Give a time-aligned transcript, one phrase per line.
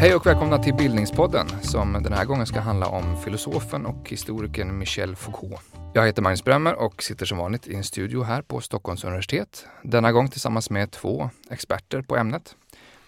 [0.00, 4.78] Hej och välkomna till Bildningspodden som den här gången ska handla om filosofen och historikern
[4.78, 5.60] Michel Foucault.
[5.92, 9.66] Jag heter Magnus Bremmer och sitter som vanligt i en studio här på Stockholms universitet.
[9.82, 12.56] Denna gång tillsammans med två experter på ämnet.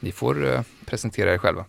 [0.00, 1.64] Ni får eh, presentera er själva.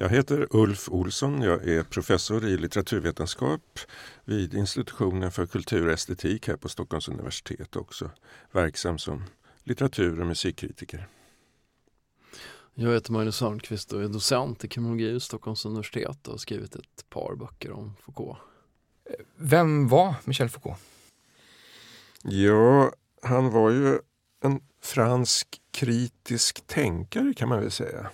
[0.00, 1.42] Jag heter Ulf Olsson.
[1.42, 3.78] Jag är professor i litteraturvetenskap
[4.24, 8.10] vid institutionen för kultur och estetik här på Stockholms universitet också.
[8.52, 9.24] Verksam som
[9.64, 11.08] litteratur och musikkritiker.
[12.74, 16.76] Jag heter Magnus Sörnqvist och är docent i kriminologi vid Stockholms universitet och har skrivit
[16.76, 18.38] ett par böcker om Foucault.
[19.36, 20.78] Vem var Michel Foucault?
[22.22, 23.98] Ja, han var ju
[24.42, 28.10] en fransk kritisk tänkare kan man väl säga.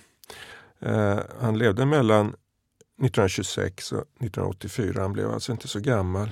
[0.79, 5.01] Eh, han levde mellan 1926 och 1984.
[5.01, 6.31] Han blev alltså inte så gammal.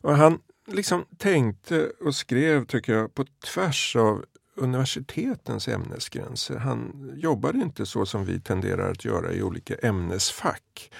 [0.00, 4.24] Och han liksom tänkte och skrev, tycker jag, på tvärs av
[4.56, 6.56] universitetens ämnesgränser.
[6.56, 10.90] Han jobbade inte så som vi tenderar att göra i olika ämnesfack.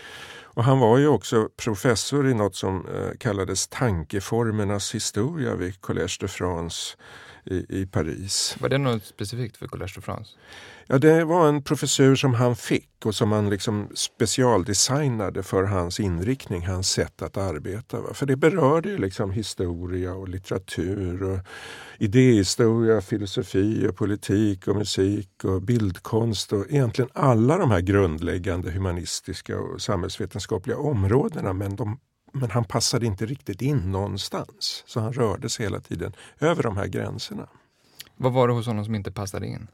[0.54, 6.20] Och han var ju också professor i något som eh, kallades tankeformernas historia vid Collège
[6.20, 6.96] de France
[7.44, 8.56] i, i Paris.
[8.60, 10.30] Var det något specifikt för Collège de France?
[10.86, 16.00] Ja, det var en professur som han fick och som han liksom specialdesignade för hans
[16.00, 18.14] inriktning, hans sätt att arbeta.
[18.14, 21.38] För det berörde ju liksom historia och litteratur och
[21.98, 29.58] idéhistoria, filosofi och politik och musik och bildkonst och egentligen alla de här grundläggande humanistiska
[29.58, 31.52] och samhällsvetenskapliga områdena.
[31.52, 32.00] Men, de,
[32.32, 34.84] men han passade inte riktigt in någonstans.
[34.86, 37.48] Så han rörde sig hela tiden över de här gränserna.
[38.16, 39.66] Vad var det hos honom som inte passade in?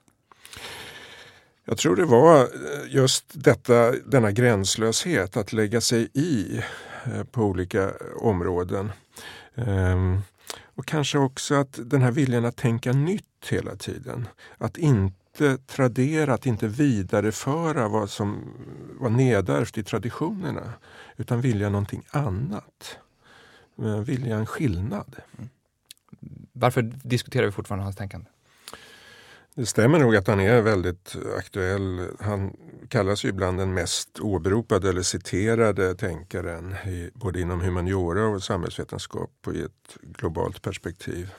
[1.64, 6.62] Jag tror det var eh, just detta, denna gränslöshet, att lägga sig i
[7.04, 8.92] eh, på olika områden.
[9.54, 10.20] Ehm,
[10.74, 14.28] och kanske också att den här viljan att tänka nytt hela tiden.
[14.58, 15.19] Att inte
[15.66, 18.54] tradera, att inte vidareföra vad som
[19.00, 20.72] var nedärvt i traditionerna.
[21.16, 22.98] Utan vilja någonting annat.
[23.78, 25.16] Eh, vilja en skillnad.
[26.52, 28.26] Varför diskuterar vi fortfarande hans tänkande?
[29.54, 32.08] Det stämmer nog att han är väldigt aktuell.
[32.20, 32.56] Han
[32.88, 39.30] kallas ju ibland den mest åberopade eller citerade tänkaren i, både inom humaniora och samhällsvetenskap
[39.46, 41.30] och i ett globalt perspektiv.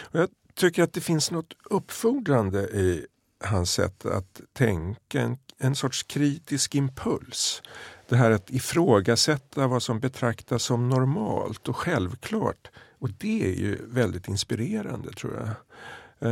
[0.00, 3.06] Och jag tycker att det finns något uppfordrande i
[3.40, 7.62] hans sätt att tänka, en, en sorts kritisk impuls.
[8.08, 12.70] Det här att ifrågasätta vad som betraktas som normalt och självklart.
[12.98, 15.48] Och det är ju väldigt inspirerande tror jag.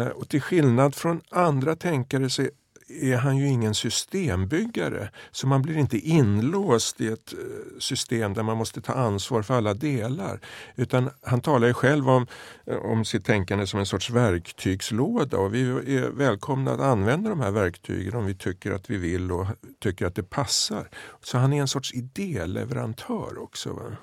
[0.01, 2.49] Eh, och till skillnad från andra tänkare så
[2.89, 5.11] är han ju ingen systembyggare.
[5.31, 9.55] Så man blir inte inlåst i ett eh, system där man måste ta ansvar för
[9.55, 10.41] alla delar.
[10.77, 12.27] Utan han talar ju själv om,
[12.67, 15.63] eh, om sitt tänkande som en sorts verktygslåda och vi
[15.97, 19.47] är välkomna att använda de här verktygen om vi tycker att vi vill och
[19.81, 20.89] tycker att det passar.
[21.23, 23.73] Så han är en sorts idéleverantör också.
[23.73, 23.97] Va?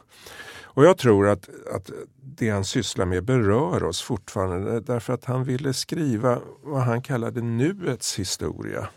[0.75, 5.43] Och jag tror att, att det han sysslar med berör oss fortfarande därför att han
[5.43, 8.89] ville skriva vad han kallade nuets historia.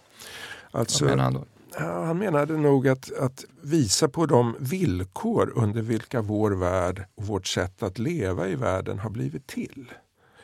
[0.71, 1.45] Alltså, vad menar han då?
[1.81, 7.47] Han menade nog att, att visa på de villkor under vilka vår värld och vårt
[7.47, 9.93] sätt att leva i världen har blivit till.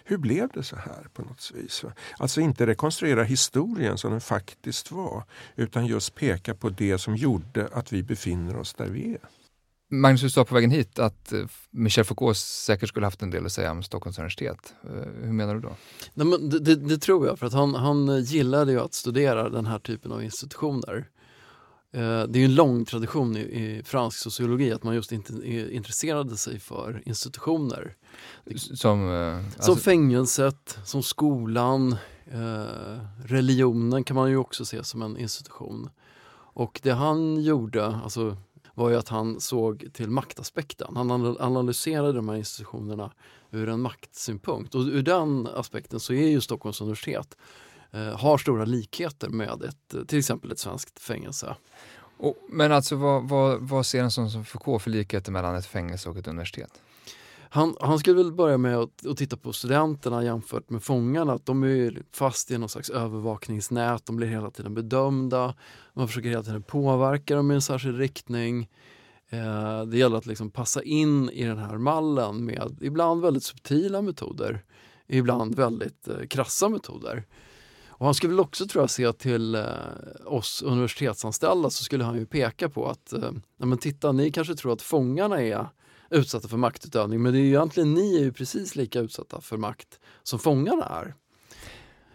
[0.05, 1.84] Hur blev det så här på något vis?
[2.19, 5.25] Alltså inte rekonstruera historien som den faktiskt var
[5.56, 9.21] utan just peka på det som gjorde att vi befinner oss där vi är.
[10.00, 13.47] Magnus, du sa på vägen hit att eh, Michel Foucault säkert skulle haft en del
[13.47, 14.75] att säga om Stockholms universitet.
[14.84, 15.77] Eh, hur menar du då?
[16.15, 19.49] Nej, men det, det, det tror jag, för att han, han gillade ju att studera
[19.49, 21.09] den här typen av institutioner.
[21.93, 25.33] Eh, det är en lång tradition i, i, fransk sociologi att man just inte
[25.75, 27.94] intresserade sig för institutioner.
[28.56, 29.62] Som, alltså...
[29.62, 31.97] som fängelset, som skolan,
[33.25, 35.91] religionen kan man ju också se som en institution.
[36.54, 38.37] Och det han gjorde, alltså
[38.75, 40.97] var ju att han såg till maktaspekten.
[40.97, 41.10] Han
[41.41, 43.13] analyserade de här institutionerna
[43.51, 44.75] ur en maktsynpunkt.
[44.75, 47.37] Och ur den aspekten så är ju Stockholms universitet
[47.93, 51.57] eh, har stora likheter med ett, till exempel ett svenskt fängelse.
[52.16, 55.66] Och, men alltså vad, vad, vad ser en sån som Foucault för likheter mellan ett
[55.66, 56.81] fängelse och ett universitet?
[57.54, 61.33] Han, han skulle väl börja med att, att, titta på studenterna jämfört med fångarna.
[61.33, 65.54] Att de är fast i någon slags övervakningsnät, de blir hela tiden bedömda.
[65.92, 68.71] Man försöker hela tiden påverka dem i en särskild riktning.
[69.28, 74.03] Eh, det gäller att liksom passa in i den här mallen med ibland väldigt subtila
[74.03, 74.65] metoder,
[75.07, 77.24] ibland väldigt eh, krassa metoder.
[77.89, 79.65] Och han skulle väl också tror jag se till eh,
[80.24, 84.72] oss universitetsanställda så skulle han ju peka på att eh, men titta, ni kanske tror
[84.72, 85.68] att fångarna är
[86.10, 89.56] utsatta för maktutövning men det är ju egentligen ni är ju precis lika utsatta för
[89.56, 91.15] makt som fångarna är.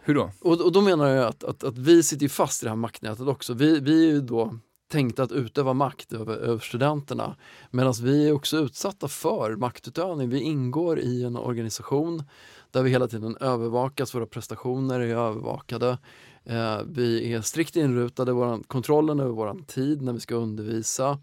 [0.02, 0.32] Hur då?
[0.42, 3.28] Och, och då menar jag att, att, att, vi sitter fast i det här maktnätet
[3.28, 3.54] också.
[3.54, 4.56] Vi, vi är ju då
[4.92, 7.36] tänkta att utöva makt över, över studenterna
[7.72, 10.30] medan vi är också utsatta för maktutövning.
[10.30, 12.24] Vi ingår i en organisation
[12.72, 15.98] där vi hela tiden övervakas, våra prestationer är övervakade.
[16.44, 21.20] Eh, vi är strikt inrutade, våran, kontrollen över vår tid när vi ska undervisa.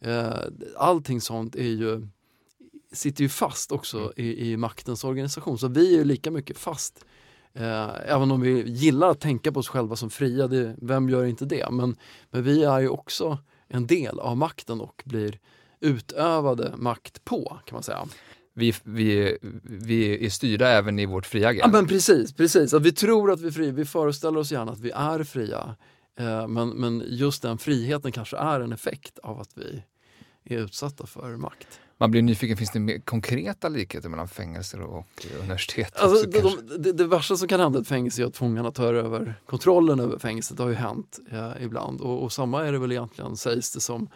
[0.00, 0.38] Eh,
[0.76, 2.08] allting sånt är ju,
[2.92, 4.12] sitter ju fast också mm.
[4.16, 5.58] i, i maktens organisation.
[5.58, 7.04] Så vi är lika mycket fast
[7.58, 11.24] Eh, även om vi gillar att tänka på oss själva som fria, det, vem gör
[11.24, 11.70] inte det?
[11.70, 11.96] Men,
[12.30, 13.38] men vi är ju också
[13.68, 15.38] en del av makten och blir
[15.80, 18.06] utövade makt på kan man säga.
[18.54, 21.76] Vi, vi, vi är styrda även i vårt fria agerande.
[21.76, 22.74] Ja men precis, precis.
[22.74, 25.76] Att vi tror att vi är fria, vi föreställer oss gärna att vi är fria.
[26.16, 29.82] Eh, men, men just den friheten kanske är en effekt av att vi
[30.44, 31.80] är utsatta för makt.
[31.98, 35.06] Man blir nyfiken, finns det mer konkreta likheter mellan fängelser och
[35.40, 35.96] universitet?
[35.96, 38.70] Alltså, de, de, det, det värsta som kan hända i ett fängelse är att fångarna
[38.70, 40.56] tar över kontrollen över fängelset.
[40.56, 42.00] Det har ju hänt ja, ibland.
[42.00, 44.08] Och, och, samma är det väl egentligen, sägs det som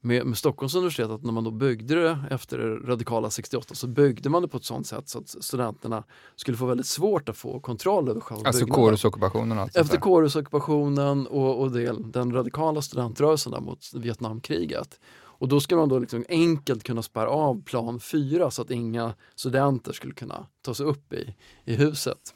[0.00, 3.86] med, med Stockholms universitet, att när man då byggde det efter det radikala 68 så
[3.86, 6.04] byggde man det på ett sånt sätt så att studenterna
[6.36, 9.58] skulle få väldigt svårt att få kontroll över själva Alltså kårhusockupationen?
[9.58, 15.00] Alltså efter kårhusockupationen och, och del, den radikala studentrörelsen mot Vietnamkriget.
[15.40, 19.14] Och då ska man då liksom enkelt kunna spärra av plan 4 så att inga
[19.34, 22.34] studenter skulle kunna ta sig upp i, i huset.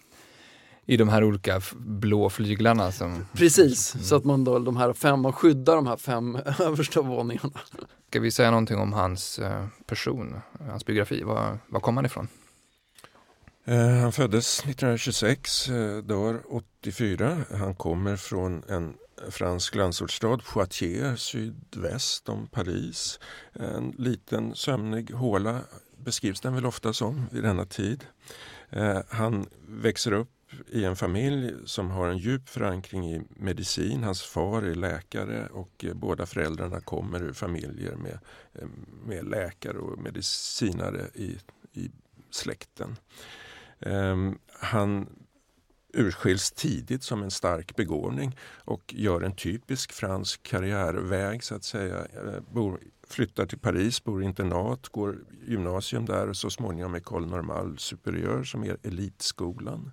[0.86, 2.92] I de här olika blå flyglarna?
[2.92, 3.26] Som...
[3.32, 4.04] Precis, mm.
[4.04, 7.60] så att man då, de här fem, man skyddar de här fem översta våningarna.
[8.08, 11.22] Ska vi säga någonting om hans eh, person, hans biografi?
[11.22, 12.28] Var, var kom han ifrån?
[13.64, 17.38] Eh, han föddes 1926, eh, dör 84.
[17.50, 18.94] Han kommer från en
[19.30, 23.20] fransk landsortsstad, Poitiers, sydväst om Paris.
[23.52, 25.60] En liten sömnig håla
[26.04, 28.04] beskrivs den väl ofta som vid denna tid.
[28.70, 30.30] Eh, han växer upp
[30.68, 34.02] i en familj som har en djup förankring i medicin.
[34.02, 38.18] Hans far är läkare och eh, båda föräldrarna kommer ur familjer med,
[38.52, 38.68] eh,
[39.06, 41.38] med läkare och medicinare i,
[41.72, 41.90] i
[42.30, 42.96] släkten.
[43.80, 45.06] Ehm, han
[45.94, 51.98] urskiljs tidigt som en stark begåvning och gör en typisk fransk karriärväg så att säga.
[51.98, 57.26] Eh, bor, flyttar till Paris, bor i internat, går gymnasium där och så småningom École
[57.26, 59.92] Normale Supérieure som är elitskolan.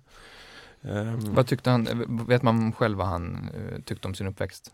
[0.82, 4.72] Um, vad tyckte han, vet man själv vad han uh, tyckte om sin uppväxt?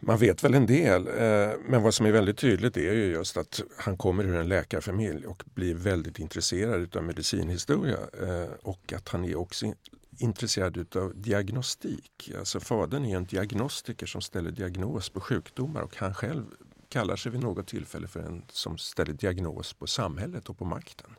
[0.00, 3.36] Man vet väl en del, eh, men vad som är väldigt tydligt är ju just
[3.36, 9.08] att han kommer ur en läkarfamilj och blir väldigt intresserad av medicinhistoria eh, och att
[9.08, 9.72] han är också
[10.18, 12.32] intresserad av diagnostik.
[12.38, 16.44] Alltså fadern är en diagnostiker som ställer diagnos på sjukdomar och han själv
[16.88, 21.10] kallar sig vid något tillfälle för en som ställer diagnos på samhället och på makten.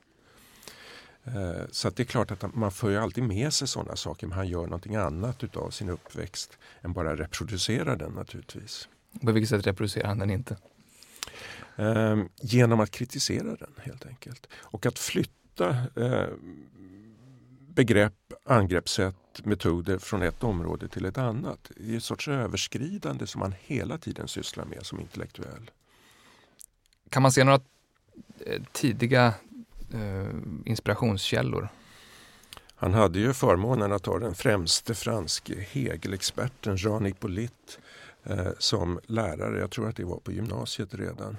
[1.36, 4.38] Eh, så det är klart att man får ju alltid med sig sådana saker men
[4.38, 8.88] han gör någonting annat utav sin uppväxt än bara reproducera den naturligtvis.
[9.22, 10.58] På vilket sätt reproducerar han den inte?
[11.76, 14.48] Ehm, genom att kritisera den helt enkelt.
[14.54, 16.28] Och att flytta eh,
[17.74, 21.72] begrepp, angreppssätt, metoder från ett område till ett annat.
[21.76, 25.72] Det är en sorts överskridande som man hela tiden sysslar med som intellektuell.
[27.10, 27.60] Kan man se några
[28.46, 29.34] eh, tidiga
[29.94, 31.70] Eh, inspirationskällor?
[32.76, 37.74] Han hade ju förmånen att ha den främste franske Hegel-experten Jean Hippolyte
[38.24, 39.60] eh, som lärare.
[39.60, 41.38] Jag tror att det var på gymnasiet redan.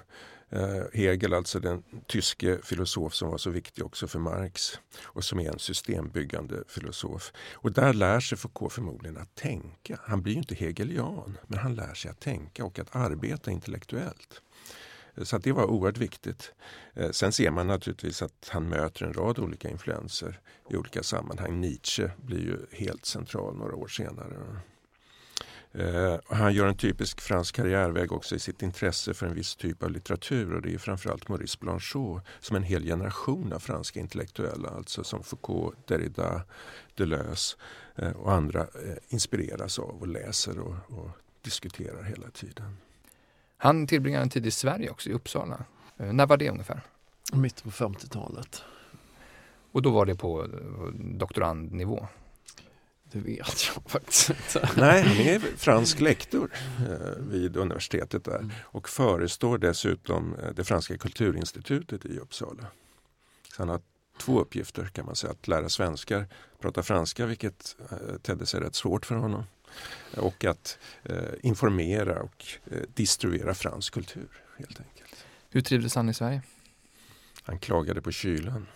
[0.52, 5.40] Eh, Hegel, alltså den tyske filosof som var så viktig också för Marx och som
[5.40, 7.32] är en systembyggande filosof.
[7.52, 9.98] Och där lär sig Foucault förmodligen att tänka.
[10.02, 14.42] Han blir ju inte hegelian, men han lär sig att tänka och att arbeta intellektuellt.
[15.24, 16.52] Så det var oerhört viktigt.
[16.94, 21.60] Eh, sen ser man naturligtvis att han möter en rad olika influenser i olika sammanhang.
[21.60, 24.36] Nietzsche blir ju helt central några år senare.
[25.72, 29.82] Eh, han gör en typisk fransk karriärväg också i sitt intresse för en viss typ
[29.82, 34.68] av litteratur och det är framförallt Maurice Blanchot som en hel generation av franska intellektuella,
[34.68, 36.42] alltså som Foucault, Derrida,
[36.94, 37.56] Deleuze
[37.96, 38.66] eh, och andra
[39.08, 41.10] inspireras av och läser och, och
[41.42, 42.76] diskuterar hela tiden.
[43.62, 45.64] Han tillbringade en tid i Sverige också, i Uppsala.
[45.98, 46.80] Eh, när var det ungefär?
[47.32, 48.62] Mitten på 50-talet.
[49.72, 50.48] Och då var det på eh,
[50.94, 52.06] doktorandnivå?
[53.12, 54.68] Det vet jag faktiskt inte.
[54.76, 58.50] Nej, han är fransk lektor eh, vid universitetet där mm.
[58.62, 62.66] och förestår dessutom det franska kulturinstitutet i Uppsala.
[63.56, 63.80] Så han har
[64.18, 65.30] två uppgifter kan man säga.
[65.30, 66.26] Att lära svenskar
[66.60, 67.76] prata franska, vilket
[68.22, 69.44] tedde sig rätt svårt för honom.
[70.16, 75.24] Och att eh, informera och eh, distribuera fransk kultur helt enkelt.
[75.50, 76.42] Hur trivdes han i Sverige?
[77.42, 78.66] Han klagade på kylan.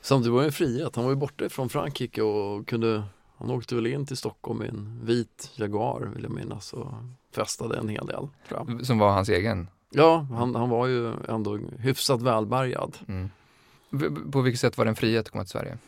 [0.00, 0.96] Samtidigt var det en frihet.
[0.96, 3.04] Han var ju borta från Frankrike och kunde
[3.42, 6.94] han åkte väl in till Stockholm i en vit Jaguar vill jag minnas och
[7.34, 8.28] festade en hel del.
[8.48, 8.86] Tror jag.
[8.86, 9.68] Som var hans egen?
[9.90, 12.96] Ja, han, han var ju ändå hyfsat välbärgad.
[13.08, 13.30] Mm.
[14.32, 15.78] På vilket sätt var det en frihet att komma till Sverige?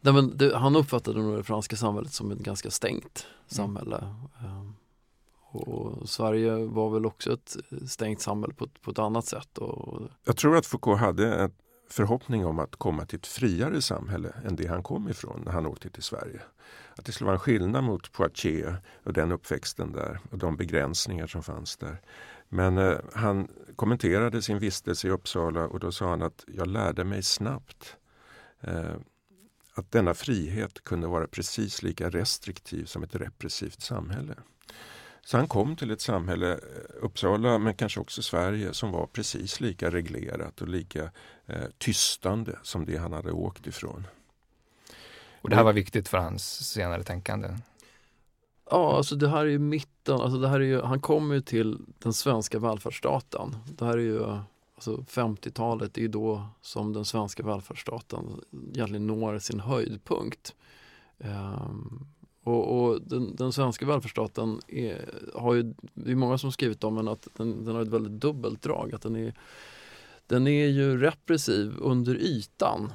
[0.00, 4.14] Nej, men det, han uppfattade nog det franska samhället som ett ganska stängt samhälle.
[4.40, 4.72] Mm.
[5.50, 7.56] Och Sverige var väl också ett
[7.88, 9.58] stängt samhälle på, på ett annat sätt.
[9.58, 10.02] Och...
[10.24, 11.52] Jag tror att Foucault hade en
[11.88, 15.66] förhoppning om att komma till ett friare samhälle än det han kom ifrån när han
[15.66, 16.40] åkte till Sverige.
[16.96, 18.74] Att det skulle vara en skillnad mot Poitiers
[19.04, 22.00] och den uppväxten där och de begränsningar som fanns där.
[22.48, 27.04] Men eh, han kommenterade sin vistelse i Uppsala och då sa han att jag lärde
[27.04, 27.96] mig snabbt
[28.60, 28.94] eh,
[29.76, 34.34] att denna frihet kunde vara precis lika restriktiv som ett repressivt samhälle.
[35.24, 36.58] Så han kom till ett samhälle, eh,
[37.00, 41.10] Uppsala men kanske också Sverige, som var precis lika reglerat och lika
[41.46, 44.06] eh, tystande som det han hade åkt ifrån.
[45.40, 47.48] Och det här var viktigt för hans senare tänkande?
[48.70, 51.40] Ja, alltså det här är ju mitten, alltså det här är ju, han kommer ju
[51.40, 53.56] till den svenska välfärdsstaten.
[53.66, 54.38] Det här är ju
[54.76, 58.40] alltså 50-talet, är ju då som den svenska välfärdsstaten
[58.74, 60.54] egentligen når sin höjdpunkt.
[61.18, 62.06] Um,
[62.42, 66.94] och, och den, den, svenska välfärdsstaten är, har ju, det är många som skrivit om
[66.94, 68.94] den att den, den har ett väldigt dubbelt drag.
[68.94, 69.34] Att den, är,
[70.26, 72.92] den är ju repressiv under ytan.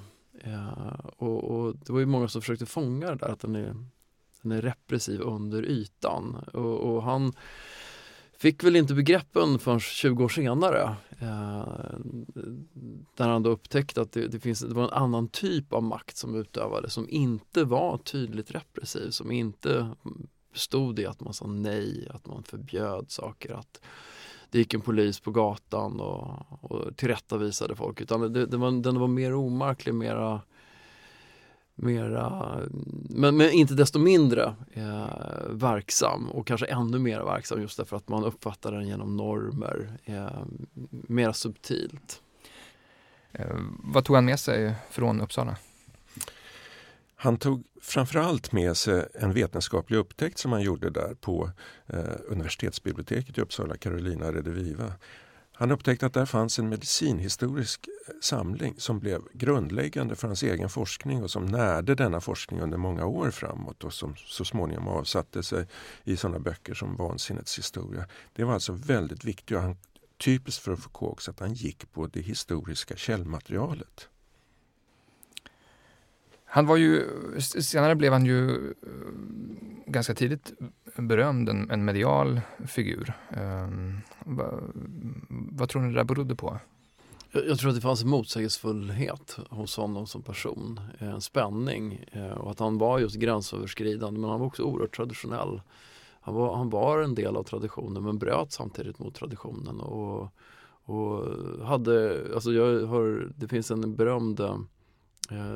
[0.48, 3.76] Uh, och, och, det var ju många som försökte fånga det där att den är
[4.42, 6.36] den är repressiv under ytan.
[6.54, 7.34] Och, och han
[8.42, 10.96] fick väl inte begreppen förrän 20 år senare.
[11.20, 11.66] Eh,
[13.16, 16.18] där han då upptäckte att det, det, finns, det var en annan typ av makt
[16.18, 19.96] som utövades som inte var tydligt repressiv, som inte
[20.54, 23.82] bestod i att man sa nej, att man förbjöd saker, att
[24.50, 28.02] det gick en polis på gatan och, och tillrättavisade folk.
[28.02, 30.42] Utan det, det var, den var mer omarklig, mera
[31.76, 32.58] mera,
[33.10, 35.08] men, men inte desto mindre eh,
[35.50, 40.44] verksam och kanske ännu mer verksam just därför att man uppfattar den genom normer, eh,
[40.90, 42.22] mera subtilt.
[43.32, 45.58] Eh, vad tog han med sig från Uppsala?
[47.16, 51.50] Han tog framförallt med sig en vetenskaplig upptäckt som han gjorde där på
[51.88, 54.94] eh, universitetsbiblioteket i Uppsala, Carolina Rediviva.
[55.62, 60.70] Han upptäckte att där fanns en medicinhistorisk eh, samling som blev grundläggande för hans egen
[60.70, 65.44] forskning och som närde denna forskning under många år framåt och som så småningom avsatte
[65.44, 65.68] sig
[66.04, 68.06] i sådana böcker som Vansinnets historia.
[68.34, 69.78] Det var alltså väldigt viktigt och han,
[70.18, 74.10] typiskt för Foucault också att han gick på det historiska källmaterialet.
[76.54, 77.06] Han var ju,
[77.40, 78.90] senare blev han ju eh,
[79.86, 80.54] ganska tidigt
[80.96, 83.14] berömd, en, en medial figur.
[83.38, 84.60] Um, va,
[85.30, 86.60] vad tror ni det där berodde på?
[87.32, 92.06] Jag, jag tror att det fanns en motsägelsefullhet hos honom som person, eh, en spänning
[92.12, 95.62] eh, och att han var just gränsöverskridande men han var också oerhört traditionell.
[96.22, 100.30] Han var, han var en del av traditionen men bröt samtidigt mot traditionen och,
[100.84, 101.26] och
[101.66, 104.42] hade, alltså jag har, det finns en berömd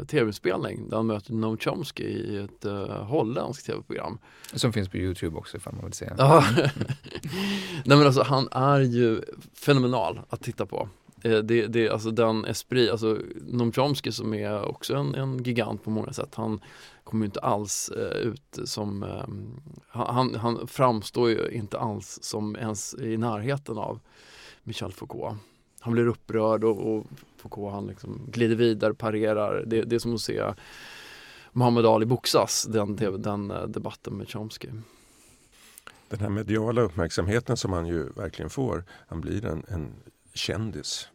[0.08, 4.18] tv-spelning där han möter Noam Chomsky i ett eh, holländskt tv-program.
[4.54, 6.10] Som finns på Youtube också ifall man vill se.
[6.18, 9.22] Nej men alltså han är ju
[9.54, 10.90] fenomenal att titta på.
[11.26, 13.18] Eh, det, det, alltså den esprit, alltså
[13.48, 16.36] Noam Chomsky som är också en, en gigant på många sätt.
[16.36, 16.60] Han
[17.04, 19.26] kommer inte alls eh, ut som, eh,
[19.88, 24.00] han, han framstår ju inte alls som ens i närheten av
[24.64, 25.38] Michel Foucault
[25.86, 27.06] han blir upprörd och, och
[27.38, 29.64] Foucault han liksom glider vidare, parerar.
[29.66, 30.44] Det, det är som att se
[31.52, 34.70] Muhammad Ali boxas, den, den eh, debatten med Chomsky.
[36.10, 39.94] Den här mediala uppmärksamheten som han ju verkligen får, han blir en, en
[40.34, 41.08] kändis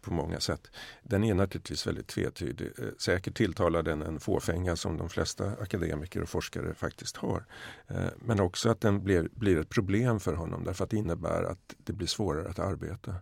[0.00, 0.70] på många sätt.
[1.02, 2.66] Den är naturligtvis väldigt tvetydig.
[2.78, 7.44] Eh, säkert tilltalar den en fåfänga som de flesta akademiker och forskare faktiskt har.
[7.88, 11.42] Eh, men också att den blir, blir ett problem för honom därför att det innebär
[11.42, 13.14] att det blir svårare att arbeta.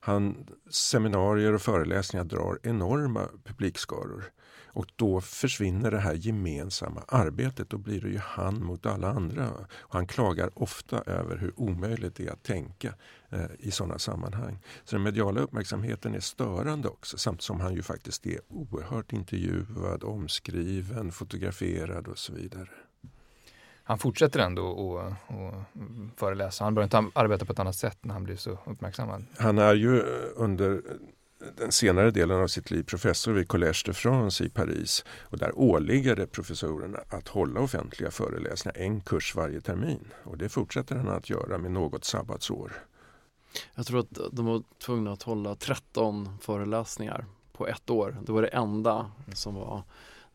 [0.00, 4.24] Han, seminarier och föreläsningar drar enorma publikskaror.
[4.72, 7.70] Och då försvinner det här gemensamma arbetet.
[7.70, 9.50] Då blir det ju han mot alla andra.
[9.50, 12.94] Och han klagar ofta över hur omöjligt det är att tänka
[13.28, 14.58] eh, i sådana sammanhang.
[14.84, 20.04] Så den mediala uppmärksamheten är störande också samtidigt som han ju faktiskt är oerhört intervjuad,
[20.04, 22.68] omskriven, fotograferad och så vidare
[23.90, 25.14] han fortsätter ändå att
[26.16, 26.64] föreläsa.
[26.64, 29.24] Han börjar inte arbeta på ett annat sätt när han blir så uppmärksammad.
[29.38, 30.02] Han är ju
[30.36, 30.82] under
[31.56, 35.04] den senare delen av sitt liv professor vid Collège de France i Paris.
[35.20, 40.04] Och där åligger det professorerna att hålla offentliga föreläsningar, en kurs varje termin.
[40.24, 42.72] Och det fortsätter han att göra med något sabbatsår.
[43.74, 48.16] Jag tror att de var tvungna att hålla 13 föreläsningar på ett år.
[48.26, 49.82] Det var det enda som var eh,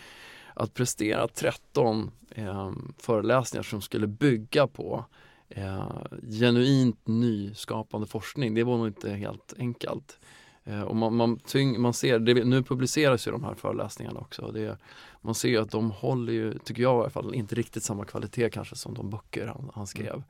[0.54, 5.04] att prestera 13 eh, föreläsningar som skulle bygga på
[5.48, 5.88] eh,
[6.22, 10.18] genuint nyskapande forskning, det var nog inte helt enkelt.
[10.64, 14.50] Eh, och man, man, tyng, man ser, det, nu publiceras ju de här föreläsningarna också.
[14.52, 14.78] Det,
[15.26, 18.50] man ser att de håller ju, tycker jag i alla fall, inte riktigt samma kvalitet
[18.50, 20.22] kanske som de böcker han, han skrev.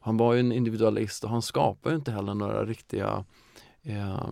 [0.00, 3.24] Han var ju en individualist och han skapade inte heller några riktiga
[3.82, 4.28] eh,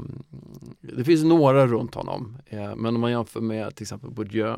[0.80, 4.56] Det finns några runt honom, eh, men om man jämför med till exempel Bourdieu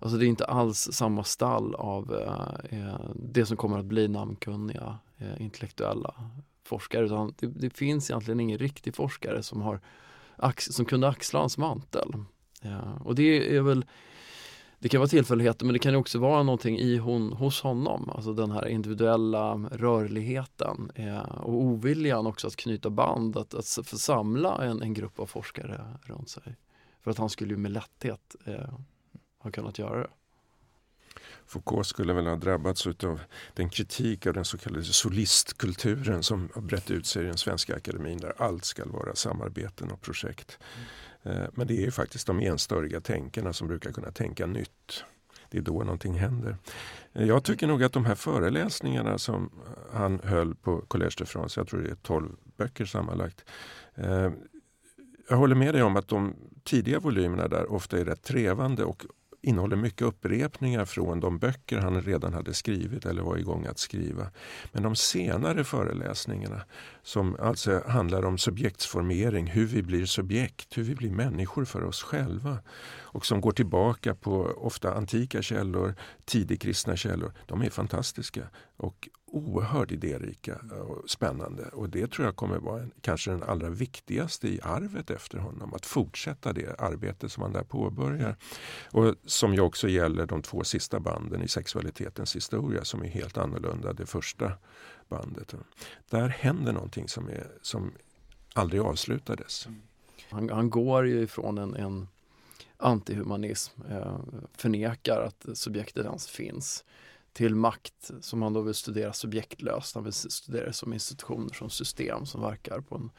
[0.00, 4.08] Alltså det är inte alls samma stall av eh, eh det som kommer att bli
[4.08, 6.14] namnkunniga eh, intellektuella
[6.64, 9.80] forskare utan det, det, finns egentligen ingen riktig forskare som har
[10.58, 12.14] som kunde axla hans mantel.
[12.62, 13.84] Ja, och det är väl
[14.78, 18.32] det kan vara tillfälligheter men det kan också vara någonting i hon, hos honom, alltså
[18.32, 24.82] den här individuella rörligheten eh, och oviljan också att knyta band, att, att samla en,
[24.82, 26.56] en grupp av forskare runt sig.
[27.00, 28.70] För att han skulle ju med lätthet eh,
[29.38, 30.10] ha kunnat göra det.
[31.46, 33.20] Foucault skulle väl ha drabbats av
[33.54, 37.76] den kritik av den så kallade solistkulturen som har brett ut sig i den svenska
[37.76, 40.58] akademin där allt ska vara samarbeten och projekt.
[40.76, 40.88] Mm.
[41.22, 45.04] Eh, men det är ju faktiskt de enstöriga tänkarna som brukar kunna tänka nytt.
[45.50, 46.56] Det är då någonting händer.
[47.12, 49.50] Eh, jag tycker nog att de här föreläsningarna som
[49.92, 53.44] han höll på Collège de France, jag tror det är 12 böcker sammanlagt.
[53.94, 54.30] Eh,
[55.28, 56.34] jag håller med dig om att de
[56.64, 59.04] tidiga volymerna där ofta är rätt trevande och
[59.42, 64.30] innehåller mycket upprepningar från de böcker han redan hade skrivit eller var igång att skriva.
[64.72, 66.62] Men de senare föreläsningarna
[67.08, 72.02] som alltså handlar om subjektsformering, hur vi blir subjekt, hur vi blir människor för oss
[72.02, 72.58] själva
[72.96, 77.32] och som går tillbaka på ofta antika källor, tidigkristna källor.
[77.46, 78.42] De är fantastiska
[78.76, 80.56] och oerhört idérika
[80.88, 81.62] och spännande.
[81.62, 85.74] Och det tror jag kommer vara en, kanske den allra viktigaste i arvet efter honom.
[85.74, 88.36] Att fortsätta det arbete som han där påbörjar.
[88.90, 93.38] Och som ju också gäller de två sista banden i sexualitetens historia som är helt
[93.38, 94.52] annorlunda det första
[95.08, 95.54] bandet.
[96.10, 97.92] Där händer någonting som, är, som
[98.54, 99.66] aldrig avslutades.
[99.66, 99.82] Mm.
[100.30, 102.08] Han, han går ju ifrån en, en
[102.76, 104.18] antihumanism, eh,
[104.52, 106.84] förnekar att subjektet ens finns
[107.32, 109.94] till makt som han då vill studera subjektlöst.
[109.94, 113.10] Han vill studera det som institutioner, som system som verkar på en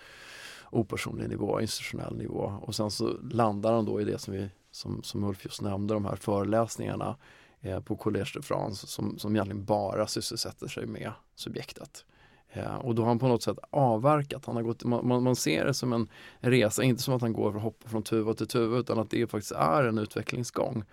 [0.71, 2.59] opersonlig nivå, institutionell nivå.
[2.61, 5.93] Och sen så landar han då i det som, vi, som, som Ulf just nämnde,
[5.93, 7.17] de här föreläsningarna
[7.61, 12.05] eh, på Collège de France som, som egentligen bara sysselsätter sig med subjektet.
[12.53, 14.45] Eh, och då har han på något sätt avverkat.
[14.45, 16.09] Han har gått, man, man, ser det som en
[16.39, 19.27] resa, inte som att han går och hoppar från tuva till tuva utan att det
[19.27, 20.83] faktiskt är en utvecklingsgång.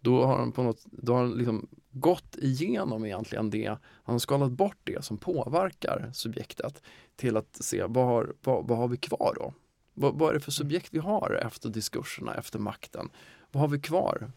[0.00, 4.18] Då har han på något, då har han liksom gått igenom egentligen det, han har
[4.18, 6.82] skalat bort det som påverkar subjektet
[7.16, 9.54] till att se vad har, vad, vad har vi kvar då?
[9.94, 13.10] Vad, vad är det för subjekt vi har efter diskurserna, efter makten?
[13.52, 14.32] Vad har vi kvar?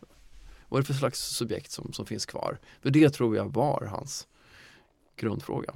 [0.69, 2.59] Vad är det för slags subjekt som, som finns kvar?
[2.81, 4.27] För det tror jag var hans
[5.15, 5.73] grundfråga.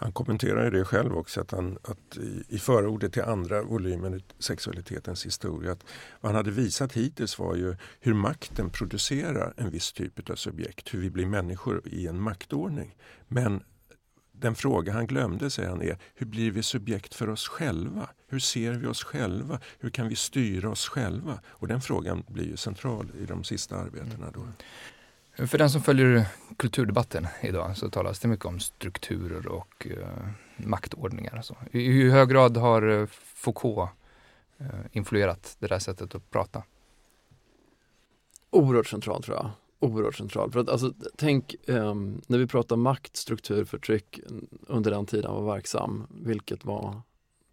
[0.00, 4.22] Han kommenterar ju det själv också att, han, att i, i förordet till andra volymen
[4.38, 5.84] Sexualitetens historia att
[6.20, 10.94] vad han hade visat hittills var ju hur makten producerar en viss typ av subjekt,
[10.94, 12.96] hur vi blir människor i en maktordning.
[13.28, 13.62] Men
[14.32, 18.08] den fråga han glömde säger han är hur blir vi subjekt för oss själva?
[18.28, 19.60] Hur ser vi oss själva?
[19.78, 21.40] Hur kan vi styra oss själva?
[21.46, 24.30] Och den frågan blir ju central i de sista arbetena.
[24.30, 24.46] Då.
[25.36, 31.38] För den som följer kulturdebatten idag så talas det mycket om strukturer och uh, maktordningar.
[31.38, 31.56] Och så.
[31.70, 33.90] I hur hög grad har eh, Foucault
[34.60, 36.62] uh, influerat det där sättet att prata?
[38.50, 39.50] Oerhört centralt tror jag.
[39.78, 40.52] Oerhört centralt.
[40.52, 44.20] För att, alltså, tänk um, när vi pratar makt, struktur, förtryck
[44.66, 46.06] under den tiden han var verksam.
[46.10, 47.02] Vilket var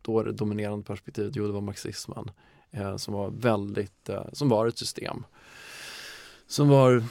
[0.02, 1.36] då det dominerande perspektivet?
[1.36, 2.32] Jo, det var marxismen.
[2.98, 5.26] Som var väldigt, som var ett system.
[6.48, 7.04] Som var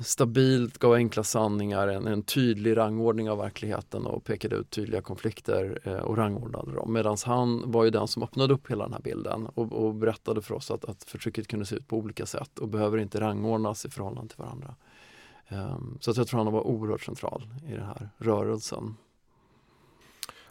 [0.00, 5.80] stabilt, gav enkla sanningar, en, en, tydlig rangordning av verkligheten och pekade ut tydliga konflikter
[5.84, 6.92] eh, och rangordnade dem.
[6.92, 10.42] Medan han var ju den som öppnade upp hela den här bilden och, och berättade
[10.42, 13.84] för oss att, att förtrycket kunde se ut på olika sätt och behöver inte rangordnas
[13.84, 14.74] i förhållande till varandra.
[15.48, 18.96] Um, så att jag tror han var oerhört central i den här rörelsen.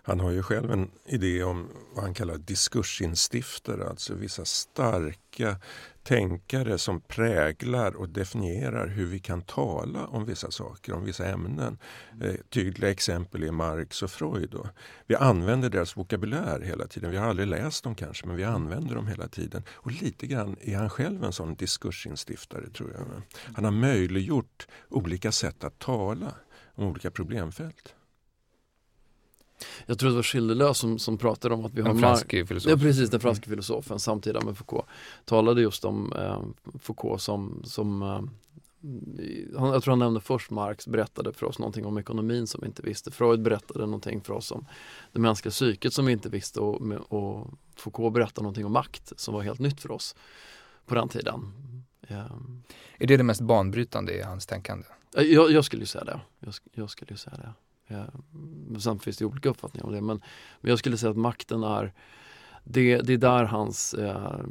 [0.07, 5.57] Han har ju själv en idé om vad han kallar diskursinstiftare, alltså vissa starka
[6.03, 11.77] tänkare som präglar och definierar hur vi kan tala om vissa saker, om vissa ämnen.
[12.21, 14.49] Eh, tydliga exempel är Marx och Freud.
[14.49, 14.69] Då.
[15.07, 17.11] Vi använder deras vokabulär hela tiden.
[17.11, 19.63] Vi har aldrig läst dem kanske, men vi använder dem hela tiden.
[19.69, 23.21] Och lite grann är han själv en sån diskursinstiftare, tror jag.
[23.55, 26.33] Han har möjliggjort olika sätt att tala
[26.75, 27.93] om olika problemfält.
[29.85, 32.71] Jag tror det var Schillerlös som, som pratade om att vi har En fransk filosof.
[32.71, 34.85] Ja precis, den franske filosofen samtida med Foucault
[35.25, 36.41] talade just om eh,
[36.79, 38.21] Foucault som, som eh,
[39.57, 42.67] han, jag tror han nämnde först Marx berättade för oss någonting om ekonomin som vi
[42.67, 43.11] inte visste.
[43.11, 44.65] Freud berättade någonting för oss om
[45.11, 49.33] det mänskliga psyket som vi inte visste och, och Foucault berättade någonting om makt som
[49.33, 50.15] var helt nytt för oss
[50.85, 51.53] på den tiden.
[52.07, 52.29] Ja.
[52.97, 54.85] Är det det mest banbrytande i hans tänkande?
[55.13, 56.19] Jag, jag skulle ju säga det.
[56.39, 57.53] Jag, jag skulle ju säga det.
[58.80, 60.21] Sen finns det olika uppfattningar om det men,
[60.62, 61.93] men jag skulle säga att makten är
[62.63, 64.45] det, det är där hans eh,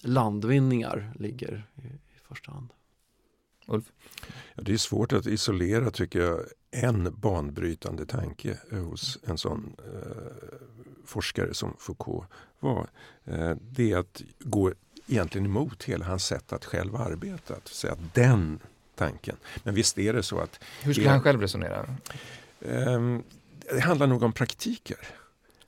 [0.00, 2.68] landvinningar ligger i, i första hand.
[3.66, 3.92] Ulf?
[4.54, 10.58] Ja, det är svårt att isolera tycker jag en banbrytande tanke hos en sån eh,
[11.04, 12.28] forskare som Foucault
[12.60, 12.88] var.
[13.24, 14.72] Eh, det är att gå
[15.06, 17.54] egentligen emot hela hans sätt att själv arbeta.
[17.54, 18.58] Att säga att den
[18.94, 19.36] tanken.
[19.62, 20.60] Men visst är det så att...
[20.82, 21.86] Hur skulle han själv resonera?
[22.64, 23.22] Ehm,
[23.72, 24.98] det handlar nog om praktiker.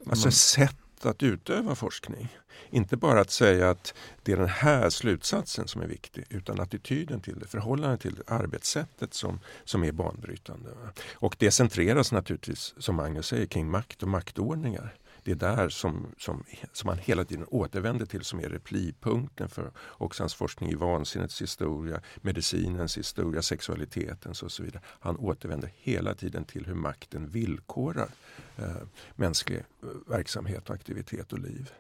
[0.07, 2.29] Alltså sätt att utöva forskning.
[2.71, 7.21] Inte bara att säga att det är den här slutsatsen som är viktig utan attityden
[7.21, 10.71] till det, förhållandet till det, arbetssättet som, som är banbrytande.
[11.15, 14.95] Och det centreras naturligtvis, som Magnus säger, kring makt och maktordningar
[15.27, 19.71] det är där som, som, som han hela tiden återvänder till som är replipunkten för
[19.79, 24.83] också hans forskning i vansinnets historia, medicinens historia, sexualitetens och så vidare.
[24.87, 28.09] Han återvänder hela tiden till hur makten villkorar
[28.57, 28.67] eh,
[29.15, 31.71] mänsklig eh, verksamhet, och aktivitet och liv.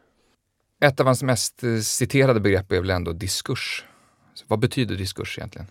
[0.80, 3.84] Ett av hans mest eh, citerade begrepp är väl ändå diskurs.
[4.34, 5.66] Så vad betyder diskurs egentligen?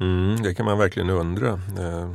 [0.00, 1.48] Mm, det kan man verkligen undra.
[1.78, 2.14] Eh,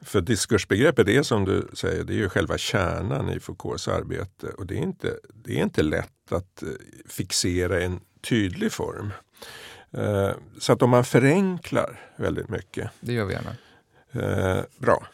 [0.00, 4.66] för diskursbegreppet är som du säger, det är ju själva kärnan i Foucaults arbete och
[4.66, 6.68] det är inte, det är inte lätt att eh,
[7.06, 9.12] fixera en tydlig form.
[9.92, 12.90] Eh, så att om man förenklar väldigt mycket.
[13.00, 13.56] Det gör vi gärna.
[14.12, 15.06] Eh, bra.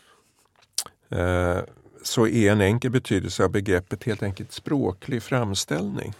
[2.02, 6.14] Så är en enkel betydelse av begreppet helt enkelt språklig framställning.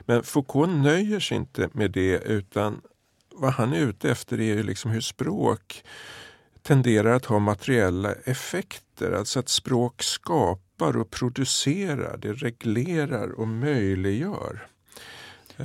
[0.00, 2.80] Men Foucault nöjer sig inte med det utan
[3.34, 5.84] vad han är ute efter är ju liksom hur språk
[6.70, 9.12] tenderar att ha materiella effekter.
[9.12, 14.69] Alltså att språk skapar och producerar, det reglerar och möjliggör.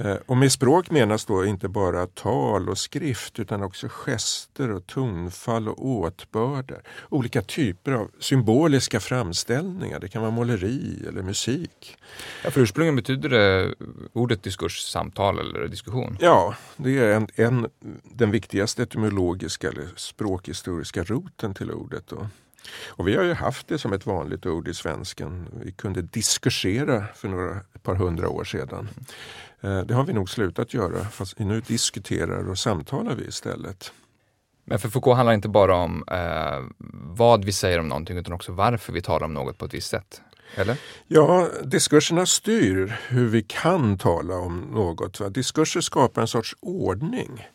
[0.03, 4.87] Eh, och med språk menas då inte bara tal och skrift utan också gester och
[4.87, 6.81] tonfall och åtbörder.
[7.09, 9.99] Olika typer av symboliska framställningar.
[9.99, 11.97] Det kan vara måleri eller musik.
[12.43, 13.75] Ja, för ursprungligen betyder det
[14.13, 16.17] ordet diskurs samtal eller diskussion?
[16.19, 17.67] Ja, det är en, en,
[18.03, 22.07] den viktigaste etymologiska eller språkhistoriska roten till ordet.
[22.07, 22.27] Då.
[22.87, 25.47] Och vi har ju haft det som ett vanligt ord i svenskan.
[25.63, 28.89] Vi kunde diskursera för några, ett par hundra år sedan.
[29.61, 33.91] Eh, det har vi nog slutat göra, fast nu diskuterar och samtalar vi istället.
[34.63, 38.33] Men för Foucault handlar det inte bara om eh, vad vi säger om någonting utan
[38.33, 40.21] också varför vi talar om något på ett visst sätt.
[40.55, 40.77] Eller?
[41.07, 45.19] Ja, diskurserna styr hur vi kan tala om något.
[45.19, 45.29] Va?
[45.29, 47.47] Diskurser skapar en sorts ordning.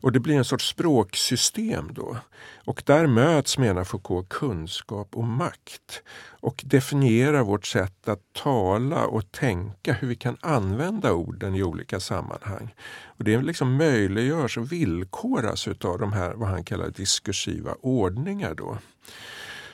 [0.00, 2.16] Och det blir en sorts språksystem då.
[2.64, 6.02] Och där möts, menar Foucault, kunskap och makt.
[6.40, 12.00] Och definierar vårt sätt att tala och tänka, hur vi kan använda orden i olika
[12.00, 12.74] sammanhang.
[13.04, 18.54] Och det liksom möjliggörs och villkoras av de här, vad han kallar diskursiva ordningar.
[18.54, 18.78] Då.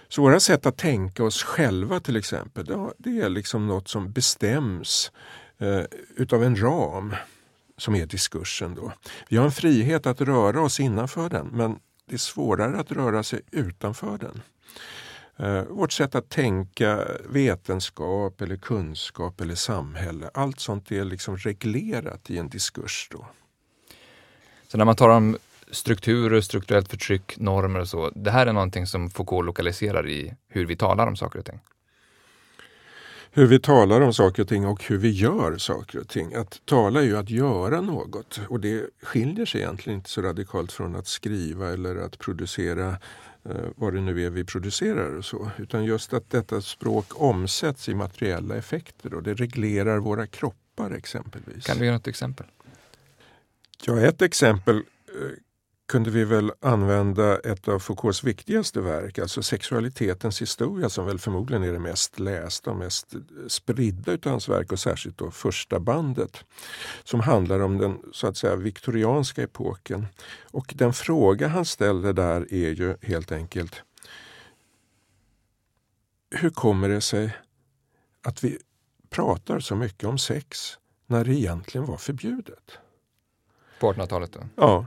[0.09, 2.67] Så våra sätt att tänka oss själva till exempel,
[2.99, 5.13] det är liksom något som bestäms
[5.59, 5.83] eh,
[6.17, 7.15] utav en ram
[7.83, 8.75] som är diskursen.
[8.75, 8.93] Då.
[9.29, 13.23] Vi har en frihet att röra oss innanför den men det är svårare att röra
[13.23, 14.43] sig utanför den.
[15.37, 22.31] Eh, vårt sätt att tänka vetenskap eller kunskap eller samhälle, allt sånt är liksom reglerat
[22.31, 23.09] i en diskurs.
[23.11, 23.27] Då.
[24.69, 25.37] Så när man talar om
[25.71, 30.67] strukturer, strukturellt förtryck, normer och så, det här är någonting som Foucault lokaliserar i hur
[30.67, 31.61] vi talar om saker och ting?
[33.35, 36.35] Hur vi talar om saker och ting och hur vi gör saker och ting.
[36.35, 40.73] Att tala är ju att göra något och det skiljer sig egentligen inte så radikalt
[40.73, 42.89] från att skriva eller att producera
[43.45, 45.51] eh, vad det nu är vi producerar och så.
[45.59, 51.67] Utan just att detta språk omsätts i materiella effekter och det reglerar våra kroppar exempelvis.
[51.67, 52.47] Kan du ge något exempel?
[53.87, 54.83] Ja, ett exempel eh,
[55.93, 61.63] kunde vi väl använda ett av Foucaults viktigaste verk, alltså Sexualitetens historia som väl förmodligen
[61.63, 63.15] är det mest lästa och mest
[63.49, 66.45] spridda utav hans verk och särskilt då första bandet
[67.05, 70.07] som handlar om den så att säga viktorianska epoken.
[70.43, 73.83] Och den fråga han ställer där är ju helt enkelt
[76.31, 77.37] hur kommer det sig
[78.23, 78.59] att vi
[79.11, 82.79] pratar så mycket om sex när det egentligen var förbjudet?
[83.81, 84.37] På 1800-talet?
[84.57, 84.87] Ja.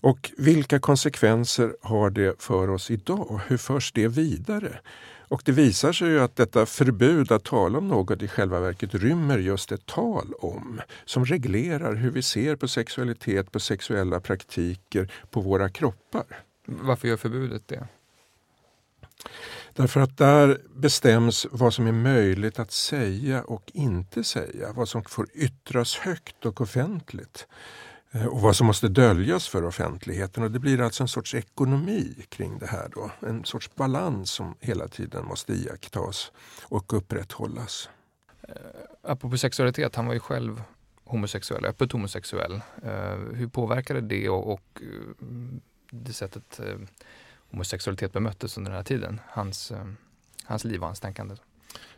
[0.00, 3.40] Och vilka konsekvenser har det för oss idag?
[3.46, 4.80] Hur förs det vidare?
[5.28, 8.94] Och det visar sig ju att detta förbud att tala om något i själva verket
[8.94, 15.12] rymmer just ett tal om som reglerar hur vi ser på sexualitet, på sexuella praktiker,
[15.30, 16.24] på våra kroppar.
[16.66, 17.88] Varför gör förbudet det?
[19.72, 24.72] Därför att där bestäms vad som är möjligt att säga och inte säga.
[24.72, 27.46] Vad som får yttras högt och offentligt.
[28.16, 30.42] Eh, och vad som måste döljas för offentligheten.
[30.42, 32.88] Och det blir alltså en sorts ekonomi kring det här.
[32.94, 33.10] Då.
[33.28, 37.88] En sorts balans som hela tiden måste iakttas och upprätthållas.
[38.48, 38.54] Eh,
[39.02, 40.62] apropå sexualitet, han var ju själv
[41.04, 42.60] homosexuell, öppet homosexuell.
[42.82, 44.82] Eh, hur påverkade det och, och
[45.90, 46.60] det sättet
[47.50, 49.20] homosexualitet bemöttes under den här tiden?
[49.28, 49.72] Hans,
[50.44, 51.36] hans liv och hans tänkande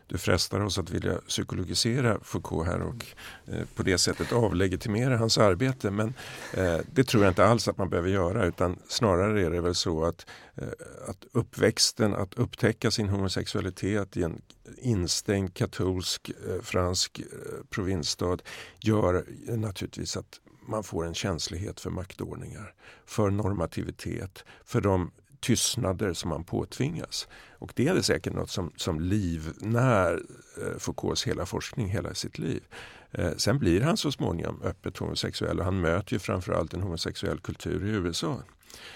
[0.09, 3.05] du frestar oss att vilja psykologisera Foucault här och
[3.45, 5.91] eh, på det sättet avlegitimera hans arbete.
[5.91, 6.13] Men
[6.53, 9.75] eh, det tror jag inte alls att man behöver göra utan snarare är det väl
[9.75, 10.67] så att, eh,
[11.07, 14.41] att uppväxten, att upptäcka sin homosexualitet i en
[14.77, 17.25] instängd katolsk eh, fransk eh,
[17.69, 18.37] provinsstad
[18.79, 22.73] gör naturligtvis att man får en känslighet för maktordningar,
[23.05, 27.27] för normativitet, för de tystnader som man påtvingas.
[27.59, 30.21] Och det är säkert något som, som livnär
[30.61, 32.63] eh, Foucaults hela forskning hela sitt liv.
[33.11, 37.39] Eh, sen blir han så småningom öppet homosexuell och han möter ju framförallt en homosexuell
[37.39, 38.43] kultur i USA.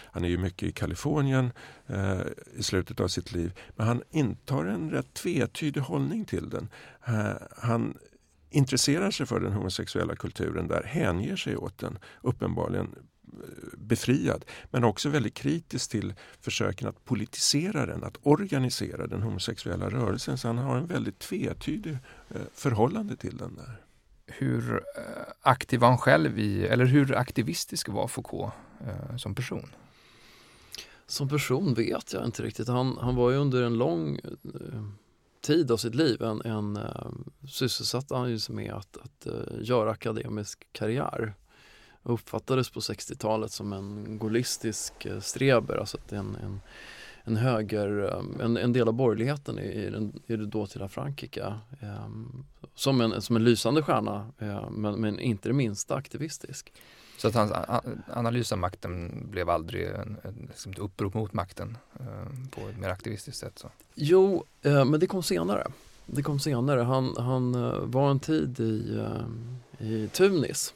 [0.06, 1.52] Han är ju mycket i Kalifornien
[1.88, 2.22] eh,
[2.56, 6.70] i slutet av sitt liv men han intar en rätt tvetydig hållning till den.
[7.06, 7.98] Eh, han
[8.50, 12.96] intresserar sig för den homosexuella kulturen där, hänger sig åt den uppenbarligen
[13.78, 20.38] befriad men också väldigt kritisk till försöken att politisera den, att organisera den homosexuella rörelsen.
[20.38, 21.98] Så han har en väldigt tvetydig
[22.30, 23.82] eh, förhållande till den där.
[24.26, 24.82] Hur eh,
[25.42, 28.54] aktiv var han själv i, eller hur aktivistisk var Foucault
[28.88, 29.70] eh, som person?
[31.08, 32.68] Som person vet jag inte riktigt.
[32.68, 34.20] Han, han var ju under en lång
[35.44, 37.12] tid av sitt liv en, en uh,
[37.50, 39.28] sysselsatt han med att, att
[39.62, 41.34] göra akademisk karriär
[42.04, 46.62] uppfattades på 60-talet som en gaullistisk eh, streber, alltså att en, en,
[47.24, 51.54] en höger, eh, en, en del av borgerligheten i, den, i det dåtida Frankrike.
[52.06, 56.74] Um, som, en, som en lysande stjärna, uh, men, men inte det minsta aktivistisk.
[57.18, 57.52] Så att hans
[58.14, 61.78] analys av makten blev aldrig en, en, liksom ett upprop mot makten
[62.52, 63.60] på ett mer aktivistiskt sätt?
[63.60, 63.70] Så.
[63.96, 65.68] Jo, men det kom senare.
[66.06, 66.82] Det kom senare.
[66.82, 67.52] Han, han
[67.92, 69.06] var en tid i,
[69.80, 70.74] i Tunis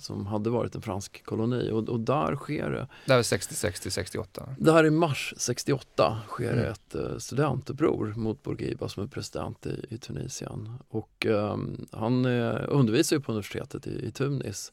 [0.00, 2.88] som hade varit en fransk koloni och, och där sker det.
[3.06, 4.48] Det här är 66 till 68?
[4.58, 6.64] Det här är mars 68 sker mm.
[6.64, 10.78] ett uh, studentuppror mot Bourguiba som är president i, i Tunisien.
[10.88, 14.72] Och um, han uh, undervisar ju på universitetet i, i Tunis.